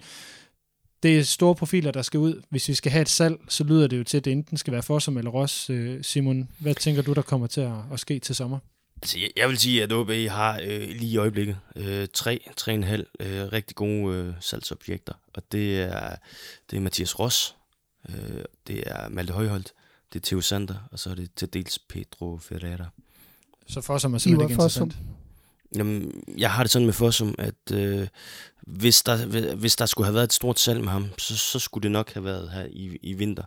[1.04, 2.42] Det er store profiler, der skal ud.
[2.50, 4.74] Hvis vi skal have et salg, så lyder det jo til, at det enten skal
[4.74, 5.70] være Fossum eller Ross.
[5.70, 8.60] Øh, Simon, hvad tænker du, der kommer til at, at ske til sommer?
[9.02, 12.72] Altså, jeg, jeg vil sige, at OB har øh, lige i øjeblikket øh, tre, tre
[12.72, 15.14] og en halv øh, rigtig gode øh, salgsobjekter.
[15.34, 16.16] Og det er,
[16.72, 17.56] det er Mathias Ross,
[18.10, 19.74] øh, det er Malte Højholdt,
[20.14, 22.86] det er Theo Sander, og så er det til dels Pedro Ferreira.
[23.68, 24.88] Så Fossum er simpelthen ikke Fossum.
[24.88, 25.18] interessant.
[25.76, 28.08] Jamen, jeg har det sådan med Fossum, at øh,
[28.68, 31.84] hvis, der, hvis der skulle have været et stort salg med ham, så, så skulle
[31.84, 33.44] det nok have været her i, i vinter.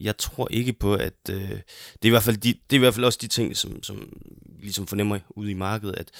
[0.00, 2.78] Jeg tror ikke på, at øh, det, er i hvert fald de, det er i
[2.78, 4.12] hvert fald også de ting, som, som
[4.62, 6.10] ligesom fornemmer ude i markedet, at,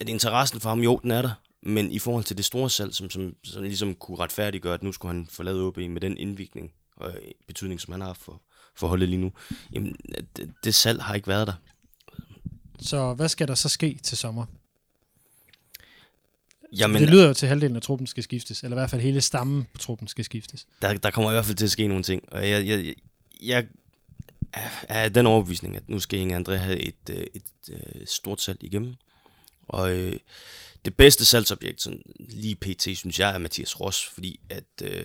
[0.00, 2.94] at interessen for ham, jo, den er der, men i forhold til det store salg,
[2.94, 6.72] som, som, som ligesom kunne retfærdiggøre, at nu skulle han forlade OB med den indvikling
[6.96, 7.14] og
[7.46, 8.42] betydning, som han har for,
[8.76, 9.32] for holdet lige nu,
[9.72, 9.96] jamen,
[10.36, 11.54] det, det salg har ikke været der.
[12.80, 14.46] Så hvad skal der så ske til sommer?
[16.72, 19.02] Jamen, det lyder jo til, at halvdelen af truppen skal skiftes, eller i hvert fald
[19.02, 20.66] hele stammen på truppen skal skiftes.
[20.82, 22.32] der, der kommer i hvert fald til at ske nogle ting.
[22.32, 22.94] Og jeg, jeg,
[23.42, 23.66] jeg,
[24.88, 28.40] af den overbevisning, at nu skal Inge André have et, øh, et, et, et stort
[28.40, 28.94] salg igennem.
[29.68, 30.16] Og øh,
[30.84, 35.04] det bedste salgsobjekt, sådan lige pt, synes jeg, er Mathias Ross, fordi at, øh,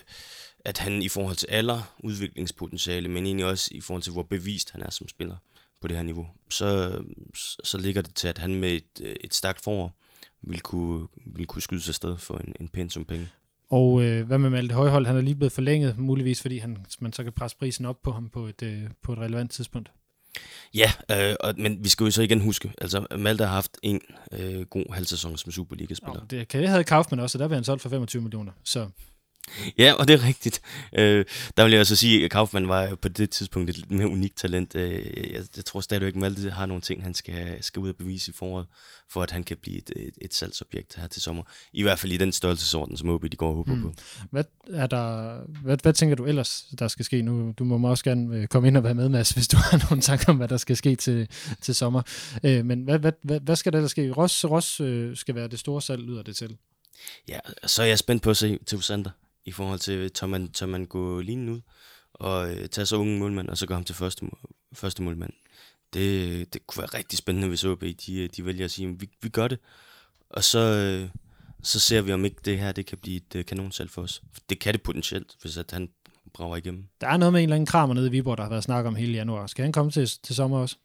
[0.64, 4.70] at han i forhold til alder, udviklingspotentiale, men egentlig også i forhold til, hvor bevist
[4.70, 5.36] han er som spiller
[5.80, 7.02] på det her niveau, så,
[7.64, 9.96] så ligger det til, at han med et, øh, et stærkt forår
[10.42, 13.28] vil kunne, vil kunne skyde sig sted for en, en pæn som penge.
[13.70, 15.06] Og øh, hvad med Malte Højhold?
[15.06, 18.12] Han er lige blevet forlænget, muligvis fordi han, man så kan presse prisen op på
[18.12, 19.90] ham på et, øh, på et relevant tidspunkt.
[20.74, 24.00] Ja, øh, og, men vi skal jo så igen huske, altså Malte har haft en
[24.32, 26.20] øh, god halv sæson som Superliga-spiller.
[26.20, 28.52] Oh, det, det havde Kaufmann også, og der blev han solgt for 25 millioner.
[28.64, 28.88] Så
[29.78, 30.60] Ja, og det er rigtigt.
[30.92, 31.24] Øh,
[31.56, 34.36] der vil jeg også sige, at Kaufmann var på det tidspunkt et lidt mere unikt
[34.36, 34.74] talent.
[34.74, 37.96] Øh, jeg, jeg tror stadigvæk, at Malte har nogle ting, han skal, skal ud og
[37.96, 38.66] bevise i foråret,
[39.10, 41.42] for at han kan blive et, et, et salgsobjekt her til sommer.
[41.72, 43.82] I hvert fald i den størrelsesorden, som OB de går og håber mm.
[43.82, 43.94] på.
[44.30, 47.52] Hvad, er der, hvad, hvad tænker du ellers, der skal ske nu?
[47.58, 50.02] Du må også gerne øh, komme ind og være med, Mads, hvis du har nogle
[50.02, 51.28] tanker om, hvad der skal ske til,
[51.60, 52.02] til sommer.
[52.44, 54.12] Øh, men hvad, hvad, hvad, hvad skal der ellers ske?
[54.12, 56.56] Ross, Ross øh, skal være det store salg, lyder det til.
[57.28, 59.10] Ja, så er jeg spændt på at se til Sander
[59.46, 61.60] i forhold til, tør man, tør man gå lige ud
[62.14, 64.26] og øh, tage så unge målmand, og så gå ham til første,
[64.72, 65.32] første målmand.
[65.92, 69.08] Det, det kunne være rigtig spændende, hvis OB de, øh, de vælger at sige, vi,
[69.22, 69.58] vi gør det.
[70.30, 71.08] Og så, øh,
[71.62, 74.22] så ser vi, om ikke det her det kan blive et øh, kanonsalg for os.
[74.50, 75.88] Det kan det potentielt, hvis at han
[76.34, 76.86] brager igennem.
[77.00, 78.86] Der er noget med en eller anden kramer nede i Viborg, der har været snak
[78.86, 79.46] om hele januar.
[79.46, 80.76] Skal han komme til, til sommer også?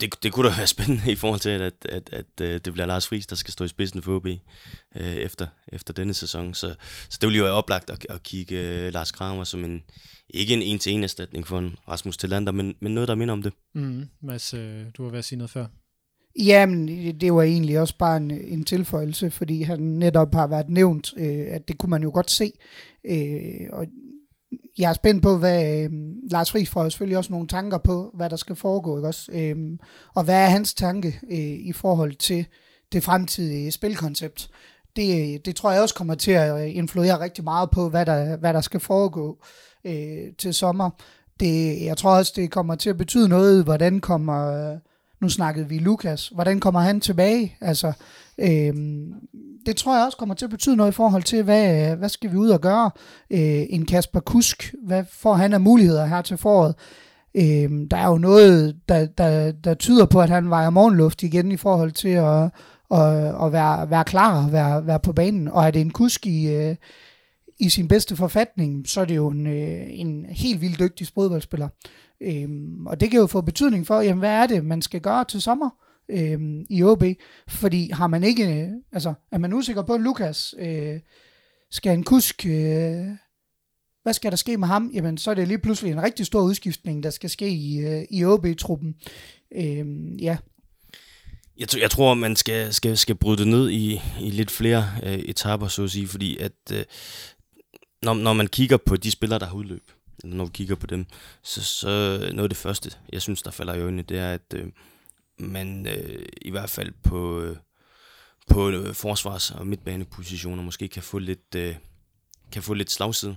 [0.00, 2.72] Det, det kunne da være spændende i forhold til, at, at, at, at øh, det
[2.72, 4.40] bliver Lars Friis, der skal stå i spidsen for OB øh,
[4.96, 6.54] efter, efter denne sæson.
[6.54, 6.74] Så,
[7.08, 9.82] så det vil jo være oplagt at, at kigge øh, Lars Kramer som en,
[10.30, 13.52] ikke en en-til-en erstatning for en Rasmus Tillander, men, men noget, der minder om det.
[13.74, 15.66] Mm, Mads, øh, du har været at sige noget før.
[16.38, 16.88] Jamen,
[17.20, 21.46] det var egentlig også bare en, en tilføjelse, fordi han netop har været nævnt, øh,
[21.48, 22.52] at det kunne man jo godt se.
[23.04, 23.86] Øh, og
[24.78, 25.90] jeg er spændt på, hvad øh,
[26.30, 29.32] Lars Friis får selvfølgelig også nogle tanker på, hvad der skal foregå, ikke også?
[29.32, 29.56] Øh,
[30.14, 32.46] og hvad er hans tanke øh, i forhold til
[32.92, 34.50] det fremtidige spilkoncept?
[34.96, 38.06] Det, øh, det tror jeg også kommer til at øh, influere rigtig meget på, hvad
[38.06, 39.38] der, hvad der skal foregå
[39.84, 40.90] øh, til sommer.
[41.40, 44.78] Det, jeg tror også, det kommer til at betyde noget, hvordan kommer, øh,
[45.20, 47.56] nu snakkede vi Lukas, hvordan kommer han tilbage?
[47.60, 47.92] Altså,
[48.38, 48.74] øh,
[49.66, 52.32] det tror jeg også kommer til at betyde noget i forhold til, hvad, hvad skal
[52.32, 52.90] vi ud og gøre?
[53.30, 56.74] Øh, en Kasper Kusk, hvad får han af muligheder her til foråret?
[57.34, 61.52] Øh, der er jo noget, der, der, der tyder på, at han vejer morgenluft igen
[61.52, 62.50] i forhold til at,
[62.90, 65.48] at, at være, være klar og være, være på banen.
[65.48, 66.76] Og er det en Kusk i, øh,
[67.60, 71.68] i sin bedste forfatning, så er det jo en, øh, en helt vildt dygtig fodboldspiller.
[72.20, 75.24] Øhm, og det kan jo få betydning for, jamen, hvad er det, man skal gøre
[75.24, 75.70] til sommer?
[76.08, 76.40] Øh,
[76.70, 77.04] i OB,
[77.48, 81.00] fordi har man ikke, altså er man usikker på Lukas, øh,
[81.70, 83.06] skal en kusk, øh,
[84.02, 84.90] hvad skal der ske med ham?
[84.94, 88.04] Jamen så er det lige pludselig en rigtig stor udskiftning, der skal ske i, øh,
[88.10, 88.94] i OB-truppen.
[89.56, 89.86] Øh,
[90.22, 90.36] ja.
[91.58, 95.18] Jeg, jeg tror, man skal, skal, skal bryde det ned i, i lidt flere øh,
[95.18, 96.84] etaper, så at sige, fordi at øh,
[98.02, 99.90] når, når man kigger på de spillere, der har udløb,
[100.24, 101.06] når vi kigger på dem,
[101.42, 101.88] så, så
[102.18, 104.66] noget af det første, jeg synes, der falder i øjnene, det er, at øh,
[105.38, 107.56] man øh, i hvert fald på, øh,
[108.46, 111.76] på øh, forsvars- og midtbanepositioner måske kan få lidt, øh,
[112.52, 113.36] kan få lidt slagside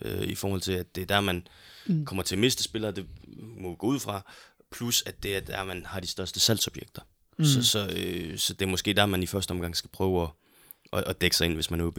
[0.00, 1.46] øh, i forhold til, at det er der, man
[1.86, 2.04] mm.
[2.04, 4.32] kommer til at miste spillere, det må gå ud fra,
[4.72, 7.02] plus at det er der, man har de største salgsobjekter.
[7.38, 7.44] Mm.
[7.44, 10.28] Så, så, øh, så det er måske der, man i første omgang skal prøve at,
[10.92, 11.98] at, at dække sig ind, hvis man er OB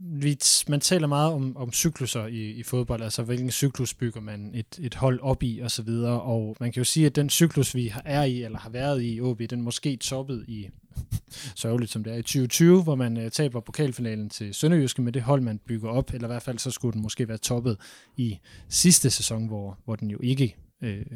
[0.00, 0.38] vi,
[0.68, 4.78] man taler meget om, om cykluser i, i fodbold, altså hvilken cyklus bygger man et,
[4.80, 7.74] et hold op i og så videre, og man kan jo sige, at den cyklus,
[7.74, 10.68] vi er i, eller har været i OB, den måske toppet i,
[11.62, 15.22] sørgeligt som det er, i 2020, hvor man uh, taber pokalfinalen til Sønderjyske med det
[15.22, 17.76] hold, man bygger op, eller i hvert fald så skulle den måske være toppet
[18.16, 18.38] i
[18.68, 21.06] sidste sæson, hvor, hvor den jo ikke øh,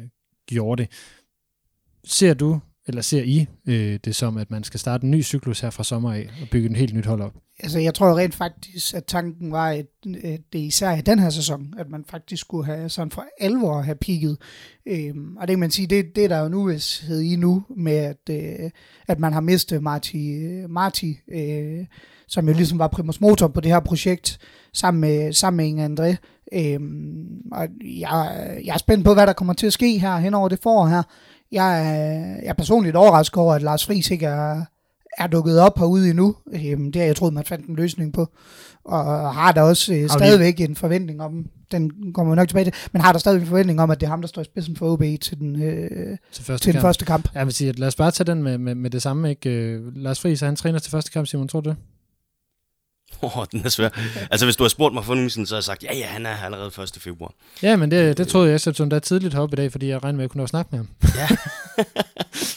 [0.47, 0.91] gjorde det.
[2.03, 5.59] Ser du eller ser I øh, det som, at man skal starte en ny cyklus
[5.59, 7.33] her fra sommer af og bygge en helt nyt hold op?
[7.63, 9.85] Altså, jeg tror rent faktisk, at tanken var, at
[10.53, 13.95] det især i den her sæson, at man faktisk skulle have sådan for alvor have
[13.95, 14.37] pigget.
[14.85, 17.63] Øhm, og det kan man sige, det, det er der jo nu hvis i nu,
[17.77, 18.69] med at, øh,
[19.07, 20.39] at man har mistet Marti,
[20.69, 21.85] Marti øh,
[22.27, 24.39] som jo ligesom var primus motor på det her projekt,
[24.73, 26.15] sammen med, sammen med Inge André.
[26.53, 30.33] Øhm, og jeg, jeg er spændt på, hvad der kommer til at ske her hen
[30.33, 31.03] over det forår her.
[31.51, 34.65] Jeg er, jeg er personligt overrasket over, at Lars Friis ikke er,
[35.17, 36.35] er dukket op herude endnu.
[36.53, 38.27] Øhm, det har jeg troet, man fandt en løsning på.
[38.85, 42.73] Og har der også øh, stadigvæk en forventning om, den kommer vi nok tilbage til,
[42.91, 44.75] men har der stadig en forventning om, at det er ham, der står i spidsen
[44.75, 47.29] for OB til den, øh, til, første til den første kamp.
[47.35, 49.29] Jeg vil sige, at lad os bare tage den med, med, med det samme.
[49.29, 49.49] Ikke?
[49.49, 51.77] Øh, Lars Friis, han træner til første kamp, Simon, tror du det?
[53.21, 53.89] Åh, oh, den er svær.
[54.31, 56.05] altså, hvis du har spurgt mig for nogen siden, så har jeg sagt, ja, ja,
[56.05, 56.97] han er her allerede 1.
[56.99, 57.33] februar.
[57.63, 60.03] Ja, men det, det troede jeg, jeg som der tidligt heroppe i dag, fordi jeg
[60.03, 60.87] regnede med, at jeg kunne nå at snakke med ham.
[61.15, 61.27] Ja.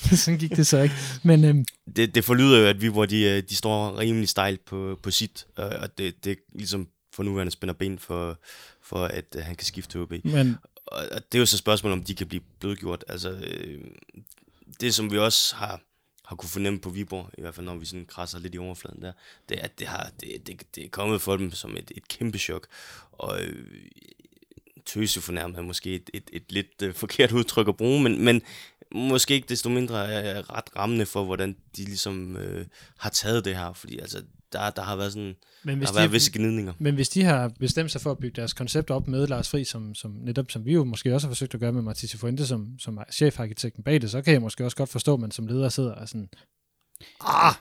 [0.16, 0.94] Sådan gik det så ikke.
[1.22, 1.64] Men øhm,
[1.96, 5.10] Det, det forlyder jo, at vi, hvor de, øh, de står rimelig stejlt på, på
[5.10, 8.38] sit, øh, og det, det ligesom for nuværende spænder ben for,
[8.82, 10.12] for at han kan skifte til OB.
[10.24, 11.02] men Og,
[11.32, 13.04] det er jo så et spørgsmål, om de kan blive blødgjort.
[13.08, 13.80] Altså, øh,
[14.80, 15.80] det som vi også har,
[16.26, 19.02] har kunne fornemme på Viborg, i hvert fald når vi sådan krasser lidt i overfladen
[19.02, 19.12] der,
[19.48, 22.08] det er, at det, har, det, det, det er kommet for dem som et, et
[22.08, 22.66] kæmpe chok.
[23.12, 23.66] Og øh,
[24.86, 28.42] tøse fornærmet er måske et, et, et lidt øh, forkert udtryk at bruge, men, men
[28.92, 32.66] måske ikke desto mindre er ret rammende for, hvordan de ligesom øh,
[32.96, 33.72] har taget det her.
[33.72, 34.22] Fordi altså,
[34.52, 35.34] der, der har været sådan,
[35.64, 36.72] Men der hvis, har været de, visse gnidninger.
[36.78, 39.64] men hvis de har bestemt sig for at bygge deres koncept op med Lars Fri,
[39.64, 42.46] som, som netop som vi jo måske også har forsøgt at gøre med Matisse Fuente,
[42.46, 45.46] som, som chefarkitekten bag det, så kan jeg måske også godt forstå, at man som
[45.46, 46.28] leder sidder og sådan,
[47.20, 47.54] ah,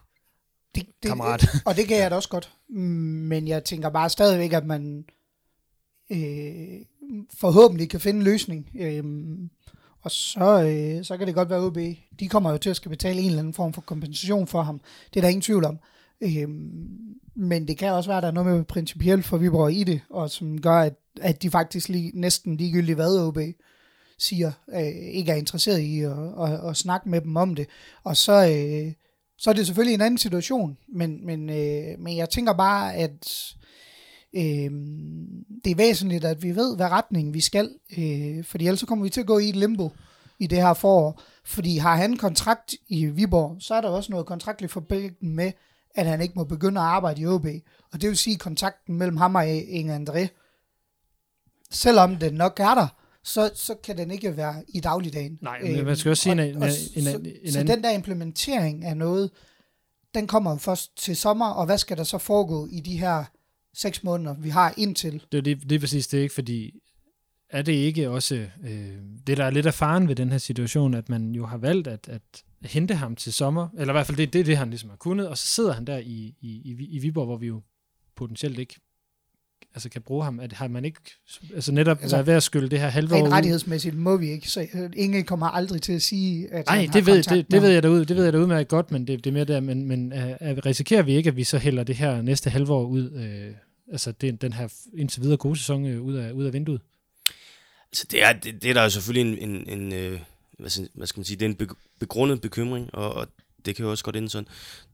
[0.76, 1.46] Det, det, Kammerat.
[1.66, 2.52] Og det kan jeg da også godt.
[2.70, 5.06] Men jeg tænker bare stadigvæk, at man
[6.12, 6.18] øh,
[7.34, 8.70] forhåbentlig kan finde en løsning.
[8.80, 9.50] Øhm,
[10.02, 11.78] og så, øh, så kan det godt være OB.
[12.20, 14.82] De kommer jo til at skal betale en eller anden form for kompensation for ham.
[15.14, 15.80] Det er der ingen tvivl om.
[16.22, 19.84] Øhm, men det kan også være, at der er noget med principielt for Viborg i
[19.84, 23.38] det, og som gør, at, at de faktisk lige, næsten ligegyldigt hvad OB
[24.18, 27.68] siger, øh, ikke er interesseret i at, at, at snakke med dem om det.
[28.04, 28.94] Og så, øh,
[29.38, 33.54] så er det selvfølgelig en anden situation, men, men, øh, men jeg tænker bare, at
[34.34, 34.72] øh,
[35.64, 39.06] det er væsentligt, at vi ved, hvad retning vi skal, øh, fordi ellers så kommer
[39.06, 39.92] vi til at gå i et limbo
[40.40, 41.22] i det her forår.
[41.44, 45.52] Fordi har han kontrakt i Viborg, så er der også noget kontraktligt forpligtende med,
[45.96, 47.46] at han ikke må begynde at arbejde i OB.
[47.94, 50.28] Og det vil sige, at kontakten mellem ham og Inge André,
[51.72, 52.88] selvom den nok er der,
[53.24, 55.40] så, så kan den ikke være i dagligdagen.
[55.42, 58.86] Nej, men man skal også sige, en- en- en- så, en så den der implementering
[58.86, 59.32] af noget,
[60.16, 63.24] den kommer jo først til sommer, og hvad skal der så foregå i de her
[63.74, 65.24] seks måneder, vi har indtil?
[65.32, 66.34] det er lige, lige præcis det, ikke?
[66.34, 66.80] Fordi
[67.50, 70.94] er det ikke også øh, det, der er lidt af faren ved den her situation,
[70.94, 72.22] at man jo har valgt at, at
[72.68, 74.98] hente ham til sommer, eller i hvert fald det, det er det, han ligesom har
[74.98, 77.62] kunnet, og så sidder han der i, i, i, i Viborg, hvor vi jo
[78.16, 78.76] potentielt ikke
[79.76, 80.40] altså kan bruge ham.
[80.40, 81.00] At har man ikke
[81.54, 84.50] altså netop Altså, været ved at skylde det her halve år rettighedsmæssigt må vi ikke,
[84.50, 87.62] så øh, ingen kommer aldrig til at sige, at Nej, det ved, det, med det
[87.62, 89.60] ved jeg derude, det ved jeg da udmærket godt, men det, det er mere der,
[89.60, 90.20] men, men uh,
[90.66, 93.56] risikerer vi ikke, at vi så hælder det her næste halve år ud, øh,
[93.92, 96.82] altså den, den her indtil videre gode sæson øh, ud, af, ud af vinduet?
[97.92, 100.20] Altså, det er, det, det er der jo selvfølgelig en, en, en øh,
[100.60, 100.90] hvad, skal,
[101.20, 103.28] man sige, det er en be- begrundet bekymring, og, og
[103.66, 104.48] det kan jo også godt ende sådan.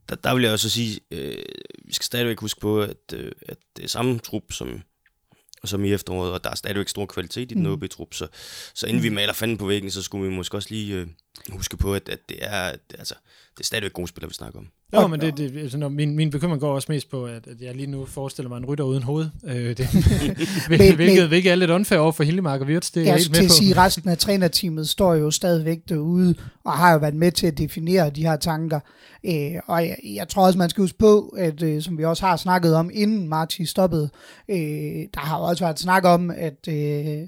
[0.10, 1.44] Der, der vil jeg også sige, øh,
[1.86, 4.82] vi skal stadigvæk huske på, at, øh, at det er samme trup som,
[5.66, 7.72] som i efteråret, og der er stadigvæk stor kvalitet i den Mm.
[7.72, 8.28] OB-trup, så,
[8.74, 11.08] så inden vi maler fanden på væggen, så skulle vi måske også lige øh,
[11.50, 13.16] huske på, at, at det er, altså,
[13.58, 14.68] det er stadigvæk gode spillere, vi snakker om.
[14.94, 17.62] Jo, men det, det, altså, når min, min bekymring går også mest på, at, at
[17.62, 19.30] jeg lige nu forestiller mig en rytter uden hoved.
[19.46, 19.88] Øh, det,
[20.68, 23.26] hvilket, hvilket, hvilket er lidt unfair over for Hillemark og Wirtz, det er jeg helt
[23.26, 26.92] skal med til at sige, at resten af trænerteamet står jo stadigvæk derude, og har
[26.92, 28.80] jo været med til at definere de her tanker.
[29.26, 32.26] Øh, og jeg, jeg tror også, man skal huske på, at øh, som vi også
[32.26, 34.10] har snakket om, inden Marti stoppede,
[34.50, 34.58] øh,
[35.14, 37.28] der har jo også været snak om, at øh,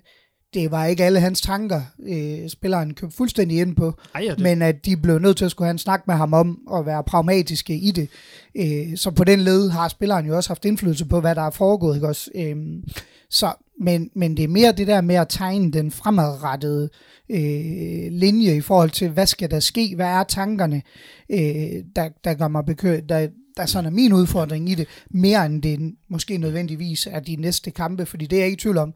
[0.53, 4.39] det var ikke alle hans tanker, øh, spilleren købte fuldstændig ind på, Ej, ja, det,
[4.39, 6.85] men at de blev nødt til at skulle have en snak med ham om at
[6.85, 8.09] være pragmatiske i det.
[8.55, 11.49] Øh, så på den led har spilleren jo også haft indflydelse på, hvad der er
[11.49, 11.95] foregået.
[11.95, 12.31] Ikke også?
[12.35, 12.55] Øh,
[13.29, 16.89] så, men, men det er mere det der med at tegne den fremadrettede
[17.29, 20.81] øh, linje i forhold til, hvad skal der ske, hvad er tankerne,
[21.29, 23.27] øh, der, der gør mig bekørt, der,
[23.57, 27.71] der sådan er min udfordring i det, mere end det måske nødvendigvis er de næste
[27.71, 28.93] kampe, fordi det er jeg ikke i tvivl om,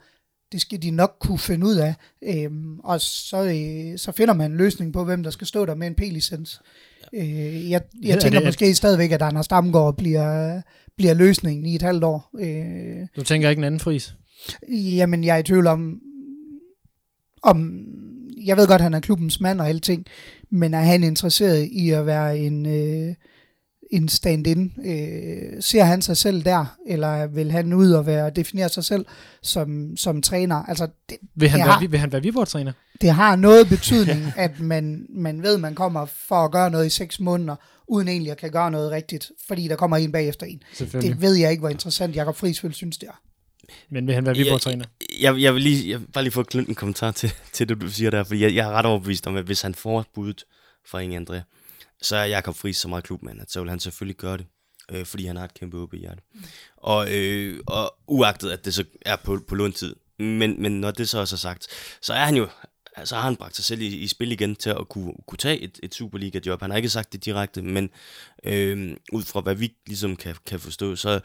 [0.51, 1.95] det skal de nok kunne finde ud af.
[2.23, 5.75] Øhm, og så, øh, så finder man en løsning på, hvem der skal stå der
[5.75, 6.61] med en P-licens.
[7.13, 10.61] Øh, jeg Ja, jeg er tænker det- måske stadigvæk, at Anders Damgaard bliver,
[10.97, 12.29] bliver løsningen i et halvt år.
[12.39, 14.15] Øh, du tænker ikke en anden fris?
[14.69, 15.99] jamen, jeg er i tvivl om,
[17.43, 17.79] om...
[18.45, 20.05] Jeg ved godt, at han er klubbens mand og alting,
[20.49, 23.15] men er han interesseret i at være en, øh,
[23.91, 24.73] en stand-in?
[24.85, 29.05] Øh, ser han sig selv der, eller vil han ud og være, definere sig selv
[29.41, 30.55] som, som træner?
[30.55, 31.65] Altså, det, Vil han, Ja.
[31.65, 32.71] være, vil han være Viborg-træner?
[33.01, 36.89] det har noget betydning, at man, man ved, man kommer for at gøre noget i
[36.89, 37.55] seks måneder,
[37.87, 40.63] uden egentlig at kan gøre noget rigtigt, fordi der kommer en bagefter en.
[40.79, 43.19] Det ved jeg ikke, hvor interessant Jakob Friis vil synes, det er.
[43.89, 44.85] Men vil han være Viborg-træner?
[45.21, 47.81] Jeg, jeg vil lige jeg vil bare lige få klint en kommentar til, til det,
[47.81, 50.43] du siger der, fordi jeg, jeg er ret overbevist om, at hvis han får budet
[50.87, 51.56] fra Inge André,
[52.01, 54.45] så er Jakob Friis så meget klubmand, at så vil han selvfølgelig gøre det,
[54.91, 56.23] øh, fordi han har et kæmpe åbe i hjertet.
[56.77, 61.09] Og, øh, og uagtet, at det så er på, på låntid, men, men når det
[61.09, 61.67] så også er sagt,
[62.01, 62.47] så er han jo,
[63.05, 65.59] så har han bragt sig selv i, i spil igen til at kunne, kunne tage
[65.59, 66.61] et, et Superliga-job.
[66.61, 67.89] Han har ikke sagt det direkte, men
[68.43, 71.19] øh, ud fra hvad vi ligesom kan, kan forstå, så,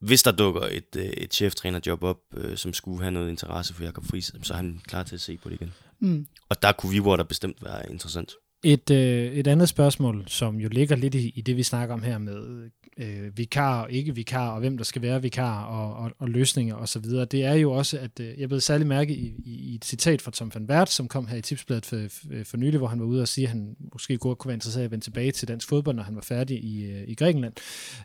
[0.00, 3.84] hvis der dukker et, øh, et cheftrænerjob op, øh, som skulle have noget interesse for
[3.84, 5.74] Jakob Friis, så er han klar til at se på det igen.
[6.00, 6.26] Mm.
[6.48, 8.32] Og der kunne Viborg der bestemt være interessant.
[8.66, 12.02] Et, øh, et andet spørgsmål, som jo ligger lidt i, i det, vi snakker om
[12.02, 16.10] her med øh, vikar og ikke vikar, og hvem der skal være vikar, og, og,
[16.18, 19.72] og løsninger osv., det er jo også, at øh, jeg blev særlig mærke i, i,
[19.72, 22.56] i et citat fra Tom van Wert, som kom her i tipsbladet for, for, for
[22.56, 24.84] nylig, hvor han var ude og sige, at han måske godt kunne være interesseret i
[24.84, 27.54] at vende tilbage til dansk fodbold, når han var færdig i, øh, i Grækenland,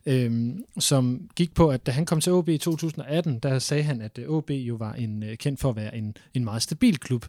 [0.05, 4.01] øh, som gik på, at da han kom til OB i 2018, der sagde han,
[4.01, 6.97] at øh, OB jo var en øh, kendt for at være en, en meget stabil
[6.97, 7.25] klub,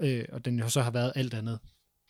[0.00, 1.58] øh, og den jo så har været alt andet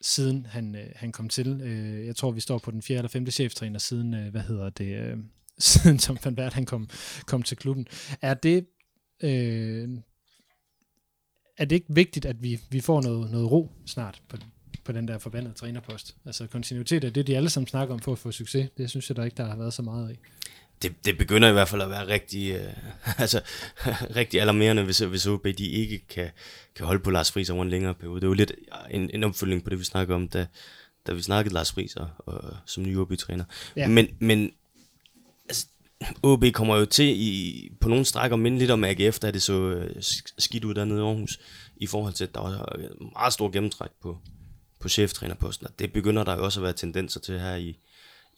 [0.01, 1.61] siden han, øh, han kom til.
[1.63, 4.71] Øh, jeg tror, vi står på den fjerde eller femte cheftræner siden, øh, hvad hedder
[4.71, 5.17] det, øh,
[5.59, 6.89] siden Tom van Vært, han kom,
[7.27, 7.87] kom til klubben.
[8.23, 8.67] Er det,
[9.23, 9.89] øh,
[11.59, 14.37] er det ikke vigtigt, at vi, vi får noget, noget ro snart på,
[14.85, 16.17] på den der forbandede trænerpost?
[16.25, 18.71] Altså kontinuitet er det, de alle sammen snakker om for at få succes.
[18.77, 20.19] Det synes jeg der ikke, der har været så meget af.
[20.83, 22.73] Det, det begynder i hvert fald at være rigtig, øh,
[23.23, 23.41] altså,
[24.17, 26.31] rigtig alarmerende, hvis, hvis OB de ikke kan,
[26.77, 28.21] kan holde på Lars Friis over en længere periode.
[28.21, 28.53] Det er jo lidt
[28.91, 30.47] en, en opfølgning på det, vi snakker om, da,
[31.07, 33.45] da vi snakkede Lars Friis og, og, som ny OB-træner.
[33.77, 33.89] Ja.
[33.89, 34.53] Men, men
[35.49, 35.67] altså,
[36.23, 39.53] OB kommer jo til i, på nogle strækker minde lidt om AGF, da det så
[39.53, 41.41] øh, sk- skidt ud dernede i Aarhus,
[41.77, 44.19] i forhold til, at der var øh, meget stor gennemtræk på,
[44.81, 45.67] på cheftrænerposten.
[45.67, 47.79] Og det begynder der jo også at være tendenser til her i,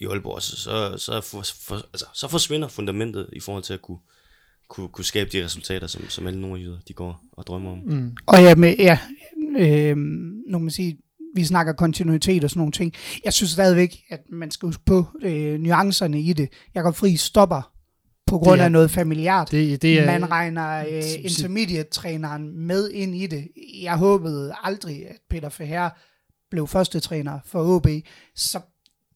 [0.02, 0.42] i Aalborg.
[0.42, 3.98] Så, så, så, for, for, altså, så forsvinder fundamentet i forhold til at kunne,
[4.68, 7.78] kunne, kunne skabe de resultater, som, som alle nordjyder de går og drømmer om.
[7.78, 8.16] Mm.
[8.26, 8.98] Og ja, med, ja
[9.58, 9.96] øh,
[10.48, 10.98] nu man sige,
[11.34, 12.92] vi snakker kontinuitet og sådan nogle ting.
[13.24, 16.48] Jeg synes stadigvæk, at man skal huske på øh, nuancerne i det.
[16.74, 17.72] Jakob Friis stopper
[18.26, 19.50] på grund Det er- af noget familiært.
[19.50, 23.48] Det, det er, Man regner øh, intermediate-træneren med ind i det.
[23.82, 25.90] Jeg håbede aldrig, at Peter Feher
[26.50, 27.86] blev første træner for OB.
[28.36, 28.60] Så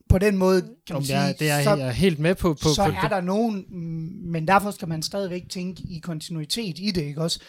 [0.09, 2.35] på den måde, kan man Om sige, jeg, det er så, jeg er helt med
[2.35, 2.55] på.
[2.55, 6.79] på, så på er der nogen, mm, men derfor skal man stadigvæk tænke i kontinuitet
[6.79, 7.41] i det, ikke også?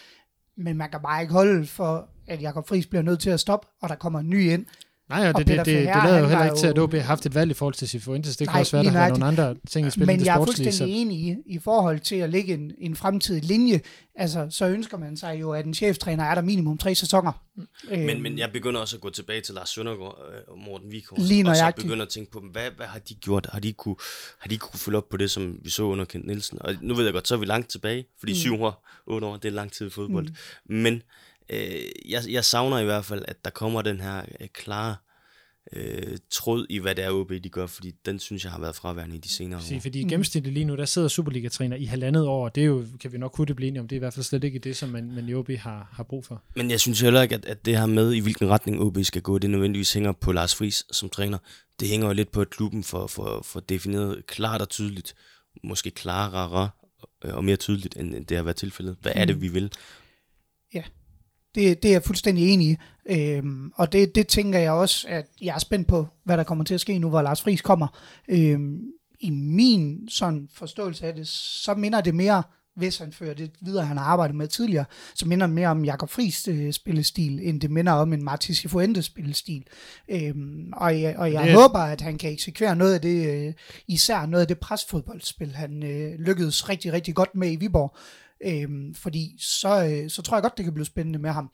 [0.56, 3.66] Men man kan bare ikke holde for, at Jakob Friis bliver nødt til at stoppe,
[3.82, 4.66] og der kommer en ny ind.
[5.08, 6.78] Nej, og Og det, det, Peter det, det, Ferrer, lader jo heller ikke til, at
[6.78, 8.36] OB har haft et valg i forhold til Cifuentes.
[8.36, 10.34] Det kan Nej, også være, der har nogle andre ting i spil Men det jeg
[10.34, 13.80] er fuldstændig Så, enig i, i forhold til at lægge en, en fremtidig linje.
[14.14, 17.32] Altså, så ønsker man sig jo, at en cheftræner er der minimum tre sæsoner.
[17.88, 20.92] Men, Øhm, men jeg begynder også at gå tilbage til Lars Søndergaard øh, og Morten
[20.92, 21.16] Vikor.
[21.18, 21.86] Lige Og så nøjagtigt.
[21.86, 23.46] begynder at tænke på, hvad, hvad har de gjort?
[23.52, 23.96] Har de, kunne,
[24.38, 26.58] har de kunne følge op på det, som vi så under Kent Nielsen?
[26.62, 28.36] Og nu ved jeg godt, så er vi langt tilbage, fordi mm.
[28.36, 30.28] syv år, otte år, det er lang tid i fodbold.
[30.68, 30.76] Mm.
[30.76, 31.02] Men
[31.50, 34.96] øh, jeg, jeg savner i hvert fald, at der kommer den her øh, klare
[35.72, 38.76] øh, tråd i, hvad det er OB, de gør, fordi den synes jeg har været
[38.76, 39.80] fraværende i de senere sige, år.
[39.80, 43.12] fordi gennemsnitligt lige nu, der sidder Superliga-træner i halvandet år, og det er jo, kan
[43.12, 44.76] vi nok kunne det blive enige om, det er i hvert fald slet ikke det,
[44.76, 46.42] som man, man i OB har, har brug for.
[46.56, 49.22] Men jeg synes heller ikke, at, at det her med, i hvilken retning OB skal
[49.22, 51.38] gå, det nødvendigvis hænger på Lars Friis som træner.
[51.80, 55.14] Det hænger jo lidt på, at klubben får for, for defineret klart og tydeligt,
[55.64, 56.70] måske klarere
[57.24, 58.96] øh, og mere tydeligt, end end det har været tilfældet.
[59.00, 59.72] Hvad er det, vi vil?
[61.54, 62.76] Det, det er jeg fuldstændig enig i.
[63.10, 66.64] Øhm, og det, det tænker jeg også, at jeg er spændt på, hvad der kommer
[66.64, 67.98] til at ske nu, hvor Lars Friis kommer.
[68.28, 68.80] Øhm,
[69.20, 72.42] I min sådan forståelse af det, så minder det mere,
[72.76, 74.84] hvis han fører det videre, han har arbejdet med tidligere,
[75.14, 78.66] så minder det mere om Jakob Friis øh, spillestil, end det minder om en Martis
[78.68, 79.64] Fuentes spillestil.
[80.08, 83.46] Øhm, og jeg, og jeg Det er- håber, at han kan eksekvere noget af det,
[83.46, 83.52] øh,
[83.88, 87.96] især noget af det presfodboldspil, han øh, lykkedes rigtig, rigtig godt med i Viborg.
[88.44, 91.50] Øhm, fordi så, øh, så tror jeg godt, det kan blive spændende med ham.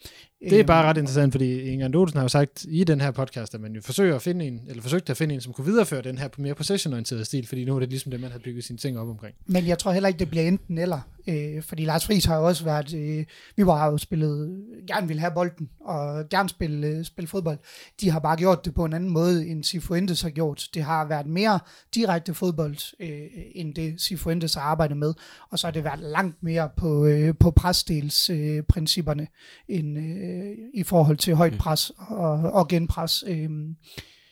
[0.50, 3.54] Det er bare ret interessant, fordi Inger Olsen har jo sagt i den her podcast,
[3.54, 6.02] at man jo forsøger at finde en, eller forsøgte at finde en, som kunne videreføre
[6.02, 8.78] den her mere possession-orienterede stil, fordi nu er det ligesom det, man har bygget sine
[8.78, 9.34] ting op omkring.
[9.46, 11.00] Men jeg tror heller ikke, det bliver enten eller.
[11.28, 12.94] Øh, fordi Lars Friis har jo også været...
[12.94, 13.24] Øh,
[13.56, 14.64] vi var jo spillet...
[14.86, 17.58] Gerne ville have bolden, og gerne spille, øh, spille fodbold.
[18.00, 20.68] De har bare gjort det på en anden måde, end Cifuentes har gjort.
[20.74, 21.60] Det har været mere
[21.94, 23.08] direkte fodbold, øh,
[23.54, 25.14] end det Cifuentes har arbejdet med.
[25.50, 29.22] Og så har det været langt mere på, øh, på presdelsprincipperne,
[29.68, 30.33] øh, end øh,
[30.74, 33.24] i forhold til højt pres og, og genpres.
[33.26, 33.50] Øh,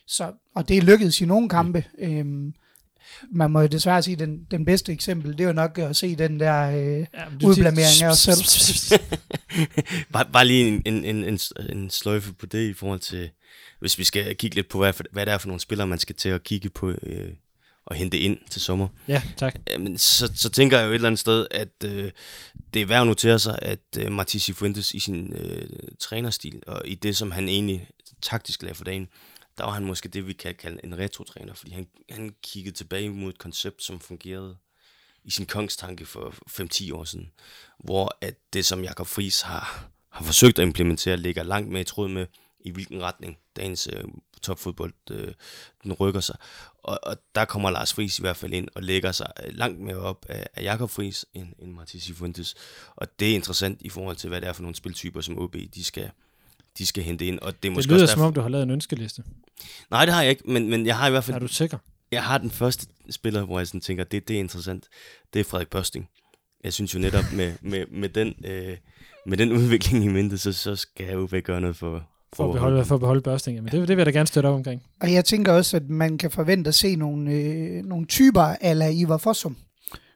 [0.07, 1.85] så, og det lykkedes i nogle kampe.
[1.99, 2.25] Øh,
[3.31, 5.97] man må jo desværre sige, at den, den bedste eksempel, det er jo nok at
[5.97, 8.99] se den der øh, Ja, udblamering af os selv.
[10.13, 11.39] bare, bare lige en, en, en, en,
[11.71, 13.31] en sløjfe på det i forhold til,
[13.81, 16.15] hvis vi skal kigge lidt på, hvad, hvad det er for nogle spillere, man skal
[16.15, 17.31] til at kigge på øh,
[17.87, 18.89] og hente ind til sommer.
[19.09, 19.55] Ja, tak.
[19.71, 22.11] Jamen, så, så tænker jeg jo et eller andet sted, at øh,
[22.75, 25.69] det er værd at notere sig, at øh, Martins Fuentes i sin øh,
[26.01, 27.89] trænerstil, og i det, som han egentlig
[28.23, 29.09] taktisk lagde for dagen,
[29.59, 33.11] der var han måske det, vi kan kalde en retro-træner, fordi han, han kiggede tilbage
[33.11, 34.57] mod et koncept, som fungerede
[35.25, 37.31] i sin kongstanke for 5-10 år siden,
[37.79, 41.85] hvor at det, som Jakob Friis har, har forsøgt at implementere, ligger langt mere i
[41.85, 42.27] tråd med
[42.65, 44.05] i hvilken retning dagens øh,
[44.43, 45.35] topfodbold øh,
[45.85, 46.37] den rykker sig.
[46.83, 49.81] Og, og der kommer Lars Friis i hvert fald ind og lægger sig øh, langt
[49.81, 52.55] mere op af, af Jakob Friis end, end Martins Fuentes.
[52.97, 55.57] Og det er interessant i forhold til, hvad det er for nogle spiltyper, som OB
[55.75, 56.11] de skal,
[56.79, 57.39] de skal hente ind.
[57.39, 58.27] Og det, er Det måske lyder også som derfor...
[58.27, 59.25] om, du har lavet en ønskeliste.
[59.91, 61.79] Nej, det har jeg ikke, men, men jeg har i hvert fald Er du sikker?
[62.13, 64.89] jeg har den første spiller, hvor jeg sådan tænker, det, det er interessant.
[65.33, 66.09] Det er Frederik Børsting.
[66.65, 68.77] Jeg synes jo netop, med, med, med, den, øh,
[69.27, 72.85] med den udvikling i mente, så, så skal OB gøre noget for, For at beholde,
[72.85, 73.63] for at beholde børsting.
[73.63, 74.83] Men det, det vil jeg da gerne støtte op omkring.
[75.01, 78.89] Og jeg tænker også, at man kan forvente at se nogle, øh, nogle typer ala
[78.89, 79.57] Ivar Fossum.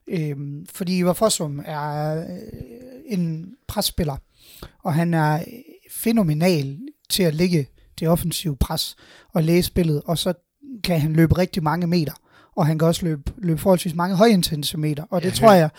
[0.08, 2.26] Øhm, fordi Ivar Fossum er øh,
[3.06, 4.16] en presspiller,
[4.84, 5.44] og han er
[5.90, 7.66] fænomenal til at lægge
[8.00, 8.96] det offensive pres
[9.34, 10.32] og læse spillet, og så
[10.84, 12.12] kan han løbe rigtig mange meter,
[12.56, 15.70] og han kan også løbe, løbe forholdsvis mange højintense meter, og det Ja, tror jeg,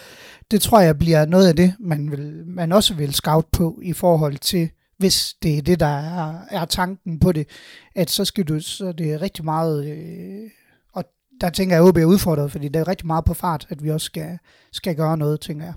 [0.51, 3.93] det tror jeg bliver noget af det, man, vil, man også vil scout på i
[3.93, 7.49] forhold til, hvis det er det, der er, er tanken på det,
[7.95, 10.49] at så skal du, så er det rigtig meget, øh,
[10.93, 11.05] og
[11.41, 13.83] der tænker jeg, at OB er udfordret, fordi det er rigtig meget på fart, at
[13.83, 14.39] vi også skal,
[14.71, 15.73] skal gøre noget, tænker jeg.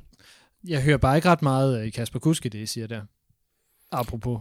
[0.65, 3.03] Jeg hører bare ikke ret meget i Kasper Kuske, det I siger der.
[3.91, 4.41] Apropos.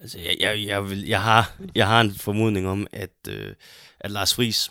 [0.00, 3.52] Altså, jeg, jeg, jeg, vil, jeg, har, jeg har en formodning om, at, øh,
[4.00, 4.70] at Lars Friis,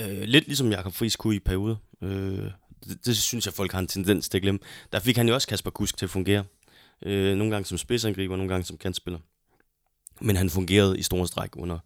[0.00, 2.50] øh, lidt ligesom Jakob Friis kunne i perioder, øh,
[2.88, 4.60] det, det synes jeg, folk har en tendens til at glemme.
[4.92, 6.44] Der fik han jo også Kasper Kusk til at fungere.
[7.02, 9.18] Øh, nogle gange som spidsangriber, nogle gange som kantspiller.
[10.20, 11.78] Men han fungerede i store stræk under,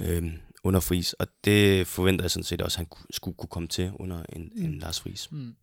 [0.00, 0.32] øh,
[0.64, 3.68] under Friis, og det forventer jeg sådan set også, at han ku- skulle kunne komme
[3.68, 5.32] til under en, en Lars Friis.
[5.32, 5.54] Mm.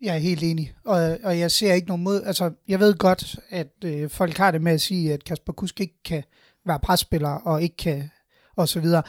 [0.00, 2.22] Jeg er helt enig, og, og jeg ser ikke nogen mod.
[2.22, 5.80] Altså, jeg ved godt, at øh, folk har det med at sige, at Kasper Kusk
[5.80, 6.22] ikke kan
[6.66, 8.10] være presspiller, og ikke kan,
[8.56, 9.02] og så videre.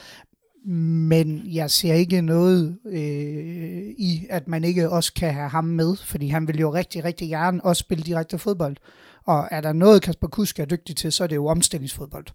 [0.66, 5.96] Men jeg ser ikke noget øh, i, at man ikke også kan have ham med,
[5.96, 8.78] fordi han vil jo rigtig, rigtig gerne også spille direkte fodbold.
[9.26, 12.26] Og er der noget, Kasper Kusk er dygtig til, så er det jo omstillingsfodbold.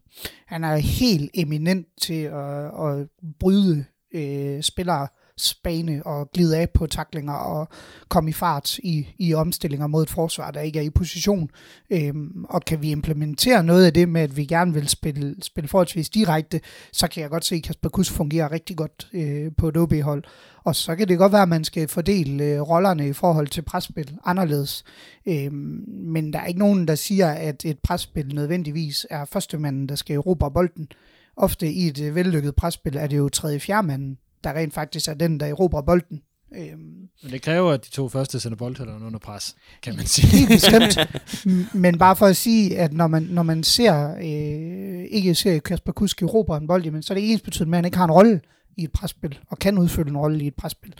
[0.46, 3.08] Han er helt eminent til at, at
[3.40, 5.08] bryde øh, spillere
[5.38, 7.68] spane og glide af på taklinger og
[8.08, 11.50] komme i fart i, i omstillinger mod et forsvar, der ikke er i position.
[11.90, 15.68] Øhm, og kan vi implementere noget af det med, at vi gerne vil spille, spille
[15.68, 16.60] forholdsvis direkte,
[16.92, 20.24] så kan jeg godt se, at Kasper Kuss fungerer rigtig godt øh, på et OB-hold.
[20.64, 23.62] Og så kan det godt være, at man skal fordele øh, rollerne i forhold til
[23.62, 24.84] presspil anderledes.
[25.26, 29.94] Øhm, men der er ikke nogen, der siger, at et presspil nødvendigvis er førstemanden, der
[29.94, 30.88] skal erobre bolden.
[31.36, 35.14] Ofte i et øh, vellykket presspil er det jo tredje fjerdemanden, der rent faktisk er
[35.14, 36.22] den, der erobrer bolden.
[36.56, 40.26] Øhm, Men det kræver, at de to første sender boldholderne under pres, kan man sige.
[40.26, 40.98] Helt bestemt.
[41.84, 45.92] Men bare for at sige, at når man, når man ser, øh, ikke ser Kasper
[45.92, 48.04] Kusk erobre en bold, jamen, så er det ens betydende med, at han ikke har
[48.04, 48.40] en rolle
[48.76, 50.94] i et presspil, og kan udfylde en rolle i et presspil.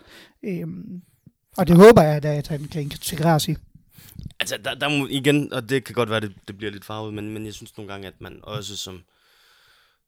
[0.44, 1.02] Øhm,
[1.56, 3.56] og det håber jeg, at han kan integreres i.
[4.40, 7.14] Altså, der, der må igen, og det kan godt være, det, det bliver lidt farvet,
[7.14, 9.00] men, men jeg synes nogle gange, at man også som,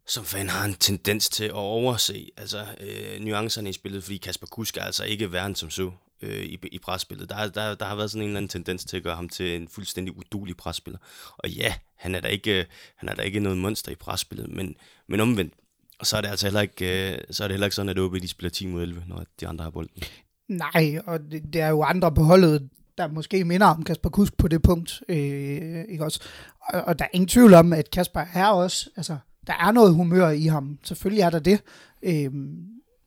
[0.06, 4.46] som fan har en tendens til at overse altså, øh, nuancerne i spillet, fordi Kasper
[4.46, 5.90] Kusk er altså ikke værden som så
[6.22, 7.30] øh, i, i presspillet.
[7.30, 9.56] Der, der, der har været sådan en eller anden tendens til at gøre ham til
[9.56, 10.98] en fuldstændig udulig presspiller.
[11.38, 12.64] Og ja, han er da ikke, øh,
[12.96, 14.74] han er da ikke noget monster i presspillet, men,
[15.08, 15.54] men omvendt,
[15.98, 17.98] og så er det altså heller ikke, øh, så er det heller ikke sådan, at
[17.98, 20.02] OB de spiller 10 mod 11, når de andre har bolden.
[20.48, 24.36] Nej, og det, det er jo andre på holdet, der måske minder om Kasper Kusk
[24.36, 25.02] på det punkt.
[25.08, 26.20] Øh, ikke også?
[26.60, 29.94] Og, og der er ingen tvivl om, at Kasper er også, altså, der er noget
[29.94, 30.78] humør i ham.
[30.84, 31.60] Selvfølgelig er der det.
[32.02, 32.32] Øh,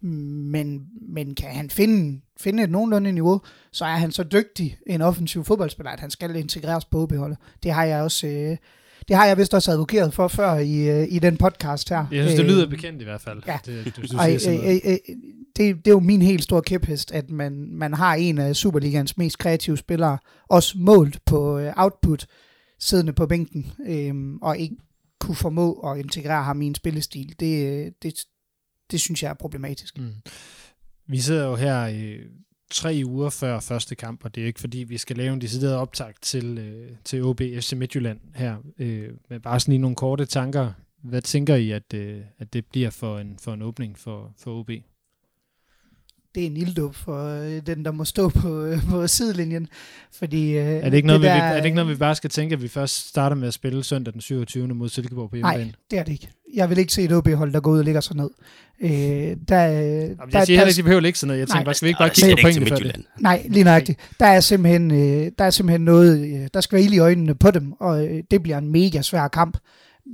[0.02, 5.02] men, men kan han finde, finde et nogenlunde niveau, så er han så dygtig en
[5.02, 7.38] offensiv fodboldspiller, at han skal integreres på OB-holdet.
[7.64, 8.28] Det har jeg også...
[8.28, 8.58] Øh,
[9.08, 12.06] det har jeg vist også advokeret for før i, øh, i den podcast her.
[12.12, 13.42] Jeg synes, det Øh, lyder bekendt i hvert fald.
[13.48, 13.60] ja.
[13.66, 14.48] Det, du, du sådan noget.
[14.66, 15.16] øh, øh, øh,
[15.58, 19.18] det, det er jo min helt store kæphest, at man, man har en af Superligans
[19.18, 20.18] mest kreative spillere,
[20.50, 22.26] også målt på øh, output,
[22.80, 24.76] siddende på bænken, øh, og ikke
[25.20, 27.36] kunne formå at integrere ham i en spillestil.
[27.40, 28.26] Det, det,
[28.92, 29.98] det synes jeg er problematisk.
[29.98, 30.14] Mm.
[31.08, 32.18] Vi sidder jo her i
[32.72, 35.76] tre uger før første kamp, og det er ikke fordi, vi skal lave en decideret
[35.76, 38.58] optag til, øh, til OB FC Midtjylland her.
[38.80, 40.72] Øh, men bare sådan lige nogle korte tanker.
[41.04, 44.60] Hvad tænker I, at, øh, at det bliver for en, for en åbning for, for
[44.60, 44.70] OB?
[46.40, 49.68] Det er en ilddåb for øh, den, der må stå på, øh, på sidelinjen.
[50.20, 52.16] Fordi, øh, Er det, ikke noget, det vi, der, er det ikke noget, vi bare
[52.16, 54.68] skal tænke, at vi først starter med at spille søndag den 27.
[54.68, 55.64] mod Silkeborg på hjemmebane?
[55.64, 56.30] Nej, det er det ikke.
[56.54, 58.30] Jeg vil ikke se et OB-hold, der går ud og lægger sig ned.
[58.82, 59.60] Øh, der, Jamen, der,
[60.32, 61.40] jeg siger heller ikke, de behøver ikke sådan noget.
[61.40, 62.86] Jeg tænker Nej, bare, skal vi ikke bare kigge på pointene før det?
[62.86, 63.06] Midtjylland.
[63.20, 64.00] Nej, lige nøjagtigt.
[64.20, 67.36] Der er simpelthen, øh, der er simpelthen noget, øh, der skal være ild i øjnene
[67.36, 69.58] på dem, og øh, det bliver en mega svær kamp.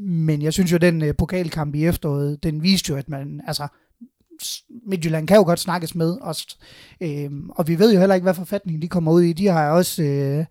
[0.02, 3.68] Men jeg synes jo, den øh, pokalkamp i efteråret, den viste jo, at man, altså,
[4.88, 6.58] Midtjylland kan jo godt snakkes med os.
[7.02, 9.34] Øh, og vi ved jo heller ikke, hvad forfatning de kommer ud i.
[9.34, 10.46] De har også, øh,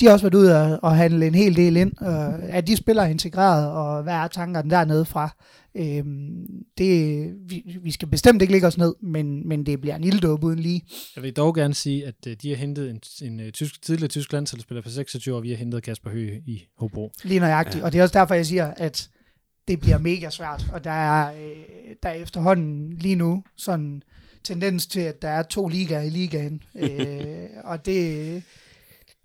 [0.00, 1.92] de har også været ude og, og handle en hel del ind.
[1.98, 5.36] Og er de spillere integreret, og hvad er tankerne dernede fra?
[5.76, 6.46] Øhm,
[6.78, 10.44] det, vi, vi skal bestemt ikke lægge os ned, men, men det bliver en ilddåb
[10.44, 10.82] uden lige.
[11.16, 14.08] Jeg vil dog gerne sige, at øh, de har hentet en, en, en tysk, tidligere
[14.08, 17.12] tysk landsholdsspiller på 26 år, og vi har hentet Kasper Høgh i Hobro.
[17.24, 17.84] Lige nøjagtigt, ja.
[17.84, 19.08] og det er også derfor, jeg siger, at
[19.68, 21.56] det bliver mega svært, og der er, øh,
[22.02, 24.02] der er efterhånden lige nu sådan
[24.44, 28.42] tendens til, at der er to ligaer i ligaen, øh, og det,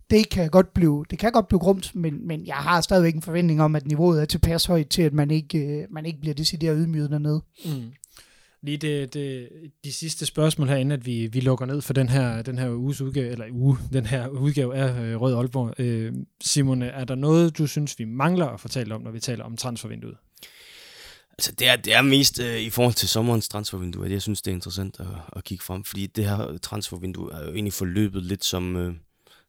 [0.09, 3.21] det kan godt blive, det kan godt blive grumt, men, men jeg har stadigvæk en
[3.21, 6.33] forventning om, at niveauet er tilpas højt til, at man ikke, øh, man ikke bliver
[6.33, 7.41] decideret ydmyget dernede.
[7.65, 7.91] Mm.
[8.63, 9.49] Lige det, det,
[9.83, 12.69] de sidste spørgsmål her, inden at vi, vi lukker ned for den her, den her
[12.69, 15.79] uges udgave, eller uge, den her udgave af øh, Rød Aalborg.
[15.79, 19.43] Øh, Simone, er der noget, du synes, vi mangler at fortælle om, når vi taler
[19.43, 20.15] om transfervinduet?
[21.41, 24.41] Altså, det er, det er mest øh, i forhold til sommerens transfervindue, at jeg synes,
[24.41, 28.23] det er interessant at, at kigge frem, fordi det her transfervindue er jo egentlig forløbet
[28.23, 28.93] lidt som, øh,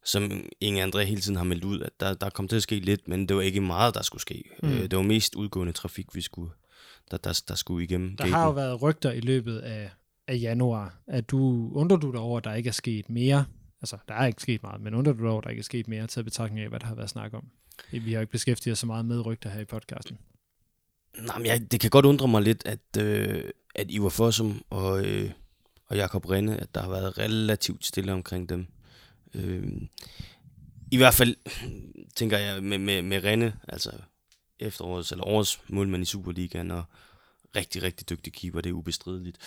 [0.05, 2.81] som Inge André hele tiden har meldt ud, at der, der kom til at ske
[2.81, 4.45] lidt, men det var ikke meget, der skulle ske.
[4.63, 4.69] Mm.
[4.69, 6.51] Øh, det var mest udgående trafik, vi skulle,
[7.11, 8.17] der, der, der skulle igennem.
[8.17, 9.91] Der har jo været rygter i løbet af,
[10.29, 10.95] af januar.
[11.07, 13.45] At du, undrer du dig over, at der ikke er sket mere?
[13.83, 15.65] Altså, der er ikke sket meget, men undrer du dig over, at der ikke er
[15.65, 17.45] sket mere, til betragtning af, hvad der har været snak om?
[17.91, 20.19] Vi har ikke beskæftiget os så meget med rygter her i podcasten.
[21.19, 23.45] Nej, men jeg, det kan godt undre mig lidt, at, øh,
[23.75, 25.31] at Ivar Fossum og, øh,
[25.87, 28.67] og Jakob Rinde, at der har været relativt stille omkring dem.
[29.35, 29.73] Øh,
[30.91, 31.37] I hvert fald
[32.17, 33.91] tænker jeg med, med, med Rinde, altså
[34.59, 36.85] efterårets eller årets målmand i Superligaen, og
[37.57, 39.39] rigtig, rigtig dygtig keeper, det er ubestrideligt.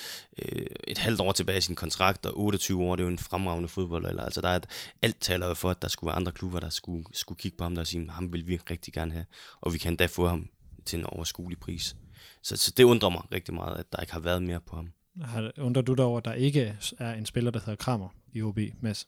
[0.41, 3.19] Øh, et halvt år tilbage i sin kontrakt, og 28 år, det er jo en
[3.19, 4.05] fremragende fodbold.
[4.05, 4.67] eller Altså, der er et,
[5.01, 7.75] alt taler for, at der skulle være andre klubber, der skulle, skulle kigge på ham,
[7.75, 9.25] der og sige, ham vil vi rigtig gerne have,
[9.61, 10.49] og vi kan da få ham
[10.85, 11.95] til en overskuelig pris.
[12.43, 14.89] Så, så det undrer mig rigtig meget, at der ikke har været mere på ham.
[15.21, 18.41] Har, undrer du dig over, at der ikke er en spiller, der hedder Kramer i
[18.41, 19.07] OB, Mads?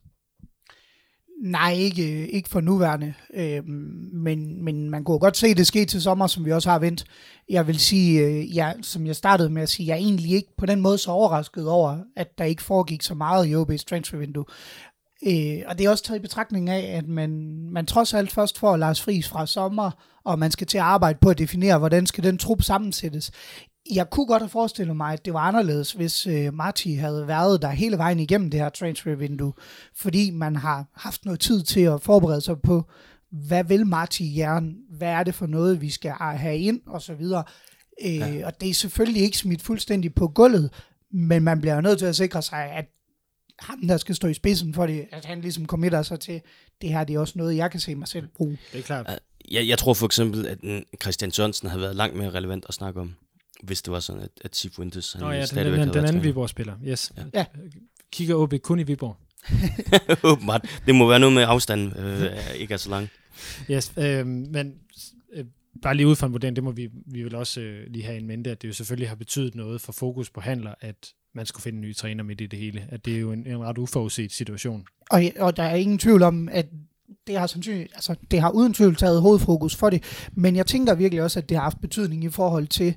[1.41, 3.67] Nej, ikke, ikke for nuværende, øh,
[4.13, 7.05] men, men man kunne godt se det ske til sommer, som vi også har vendt.
[7.49, 10.55] Jeg vil sige, øh, ja, som jeg startede med at sige, jeg er egentlig ikke
[10.57, 14.45] på den måde så overrasket over, at der ikke foregik så meget i OB's transfervindue.
[15.25, 18.57] Øh, og det er også taget i betragtning af, at man, man trods alt først
[18.57, 19.91] får Lars Friis fra sommer,
[20.23, 23.31] og man skal til at arbejde på at definere, hvordan skal den trup sammensættes.
[23.93, 27.61] Jeg kunne godt have forestillet mig, at det var anderledes, hvis øh, Marti havde været
[27.61, 29.53] der hele vejen igennem det her transfervindue,
[29.95, 32.83] fordi man har haft noget tid til at forberede sig på,
[33.31, 37.13] hvad vil Marti gerne, hvad er det for noget, vi skal have ind, og så
[37.13, 37.43] videre.
[38.05, 38.45] Øh, ja.
[38.45, 40.73] Og det er selvfølgelig ikke smidt fuldstændig på gulvet,
[41.11, 42.85] men man bliver nødt til at sikre sig, at
[43.59, 46.41] ham, der skal stå i spidsen for det, at han ligesom committer sig til,
[46.81, 48.57] det her det er også noget, jeg kan se mig selv bruge.
[48.73, 49.19] Det er klart.
[49.51, 50.57] Jeg, jeg tror for eksempel, at
[51.01, 53.15] Christian Sørensen havde været langt mere relevant at snakke om,
[53.63, 56.73] hvis det var sådan, at, at Cifuentes han oh, ja, den, den, den anden Viborg-spiller,
[56.87, 57.11] yes.
[57.17, 57.23] Ja.
[57.33, 57.45] ja.
[58.11, 59.17] Kigger OB kun i Viborg.
[60.31, 60.81] Åbenbart.
[60.85, 63.09] Det må være noget med afstanden, øh, ikke er så lang.
[63.71, 64.75] Yes, øh, men
[65.33, 65.45] øh,
[65.81, 68.17] bare lige ud fra en vurdering, det må vi, vi vil også øh, lige have
[68.17, 71.45] en mente, at det jo selvfølgelig har betydet noget for fokus på handler, at man
[71.45, 72.87] skulle finde en ny træner midt i det hele.
[72.89, 74.85] At det er jo en, en ret uforudset situation.
[75.09, 76.65] Og, og der er ingen tvivl om, at
[77.27, 80.95] det har, sandsynligt, altså, det har uden tvivl taget hovedfokus for det, men jeg tænker
[80.95, 82.95] virkelig også, at det har haft betydning i forhold til,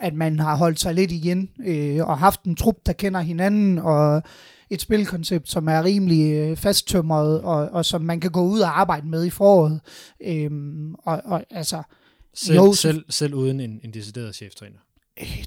[0.00, 3.78] at man har holdt sig lidt igen, øh, og haft en trup, der kender hinanden,
[3.78, 4.22] og
[4.70, 8.80] et spilkoncept, som er rimelig øh, fasttømret, og, og som man kan gå ud og
[8.80, 9.80] arbejde med i foråret.
[10.24, 11.82] Øhm, og, og altså,
[12.34, 14.78] selv, jo, selv, selv uden en, en decideret cheftræner?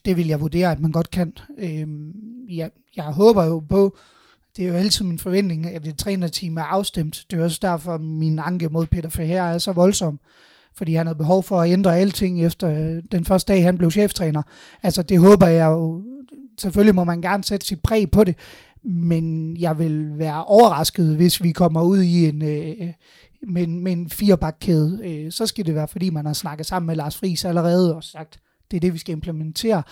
[0.05, 1.33] Det vil jeg vurdere, at man godt kan.
[1.57, 1.87] Øh,
[2.49, 3.97] jeg, jeg håber jo på,
[4.57, 7.25] det er jo altid min forventning, at et trænerteam er afstemt.
[7.31, 10.19] Det er også derfor, min anke mod Peter Ferrer er så voldsom.
[10.75, 13.91] Fordi han havde behov for at ændre alting efter øh, den første dag, han blev
[13.91, 14.41] cheftræner.
[14.83, 16.03] Altså det håber jeg jo.
[16.57, 18.35] Selvfølgelig må man gerne sætte sit præg på det.
[18.83, 22.93] Men jeg vil være overrasket, hvis vi kommer ud i en, øh,
[23.47, 24.99] med, en, med en firebakkæde.
[25.03, 28.03] Øh, så skal det være, fordi man har snakket sammen med Lars Friis allerede og
[28.03, 28.39] sagt,
[28.71, 29.83] det er det, vi skal implementere.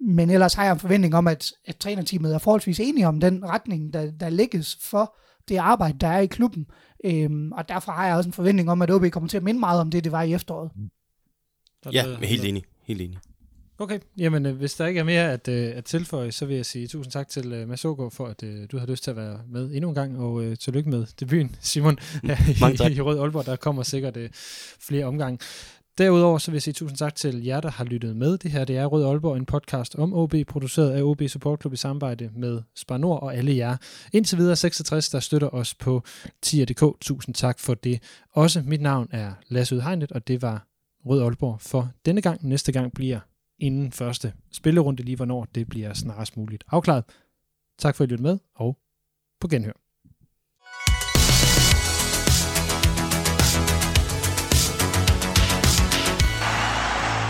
[0.00, 3.44] Men ellers har jeg en forventning om, at, at trænerteamet er forholdsvis enige om den
[3.44, 5.16] retning, der, der lægges for
[5.48, 6.66] det arbejde, der er i klubben.
[7.04, 9.60] Øhm, og derfor har jeg også en forventning om, at OB kommer til at minde
[9.60, 10.70] meget om det, det var i efteråret.
[11.92, 12.64] Ja, men helt enig.
[12.82, 13.18] Helt enig.
[13.78, 16.66] Okay, jamen øh, hvis der ikke er mere at, øh, at tilføje, så vil jeg
[16.66, 19.16] sige tusind tak til øh, Mads Ågaard for, at øh, du har lyst til at
[19.16, 23.18] være med endnu en gang, og øh, tillykke med debuten, Simon, her i, i Rød
[23.18, 23.46] Aalborg.
[23.46, 24.30] Der kommer sikkert øh,
[24.80, 25.38] flere omgange.
[25.98, 28.38] Derudover så vil jeg sige tusind tak til jer, der har lyttet med.
[28.38, 31.72] Det her det er Rød Aalborg, en podcast om OB, produceret af OB Support Club
[31.72, 33.76] i samarbejde med Spar Nord og alle jer.
[34.12, 36.02] Indtil videre 66, der støtter os på
[36.42, 37.00] tier.dk.
[37.00, 38.02] Tusind tak for det.
[38.32, 40.66] Også mit navn er Lasse Udhegnet, og det var
[41.06, 42.48] Rød Aalborg for denne gang.
[42.48, 43.20] Næste gang bliver
[43.58, 47.04] inden første spillerunde, lige hvornår det bliver snarest muligt afklaret.
[47.78, 48.78] Tak for at I lyttede med, og
[49.40, 49.85] på genhør.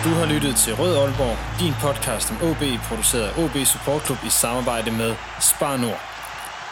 [0.06, 4.18] Du har lyttet til Rød Aalborg, din podcast om OB, produceret af OB Support Club
[4.26, 6.00] i samarbejde med Spar Nord.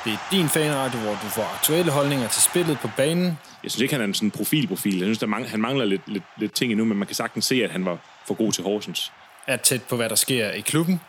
[0.05, 3.39] Det er din fanradio, hvor du får aktuelle holdninger til spillet på banen.
[3.62, 4.97] Jeg synes ikke, han er en sådan profilprofil.
[4.99, 7.45] Jeg synes, der mang- han mangler lidt, lidt, lidt ting endnu, men man kan sagtens
[7.45, 9.12] se, at han var for god til Horsens.
[9.47, 11.01] Er tæt på, hvad der sker i klubben.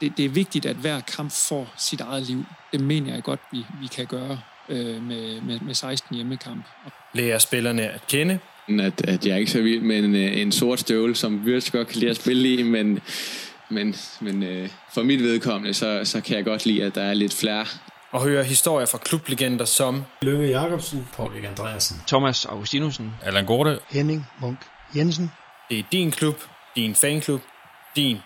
[0.00, 2.44] det, det er vigtigt, at hver kamp får sit eget liv.
[2.72, 6.64] Det mener jeg godt, vi, vi kan gøre øh, med, med, med 16 hjemmekamp.
[7.12, 8.38] Lærer spillerne at kende.
[8.68, 11.70] At, at jeg er ikke så vild med en, øh, en sort støvle, som Wirtz
[11.70, 13.00] godt kan lide at spille i, men,
[13.70, 17.14] men, men øh, for mit vedkommende, så, så kan jeg godt lide, at der er
[17.14, 17.66] lidt flere.
[18.12, 21.08] Og høre historier fra klublegender som Lønge Jacobsen.
[21.16, 21.96] Paul Andreasen.
[22.06, 23.12] Thomas Augustinusen.
[23.22, 23.78] Allan Gorte.
[23.90, 24.58] Henning Munk
[24.96, 25.30] Jensen.
[25.68, 26.34] Det er din klub,
[26.76, 27.40] din fanklub,
[27.96, 28.16] din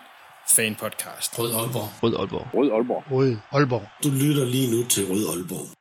[0.55, 1.39] fanpodcast.
[1.39, 1.89] Rød Aalborg.
[2.03, 2.47] Rød Aalborg.
[2.53, 3.03] Rød Aalborg.
[3.11, 3.83] Rød Aalborg.
[4.03, 5.76] Du lytter lige nu til Rød Aalborg.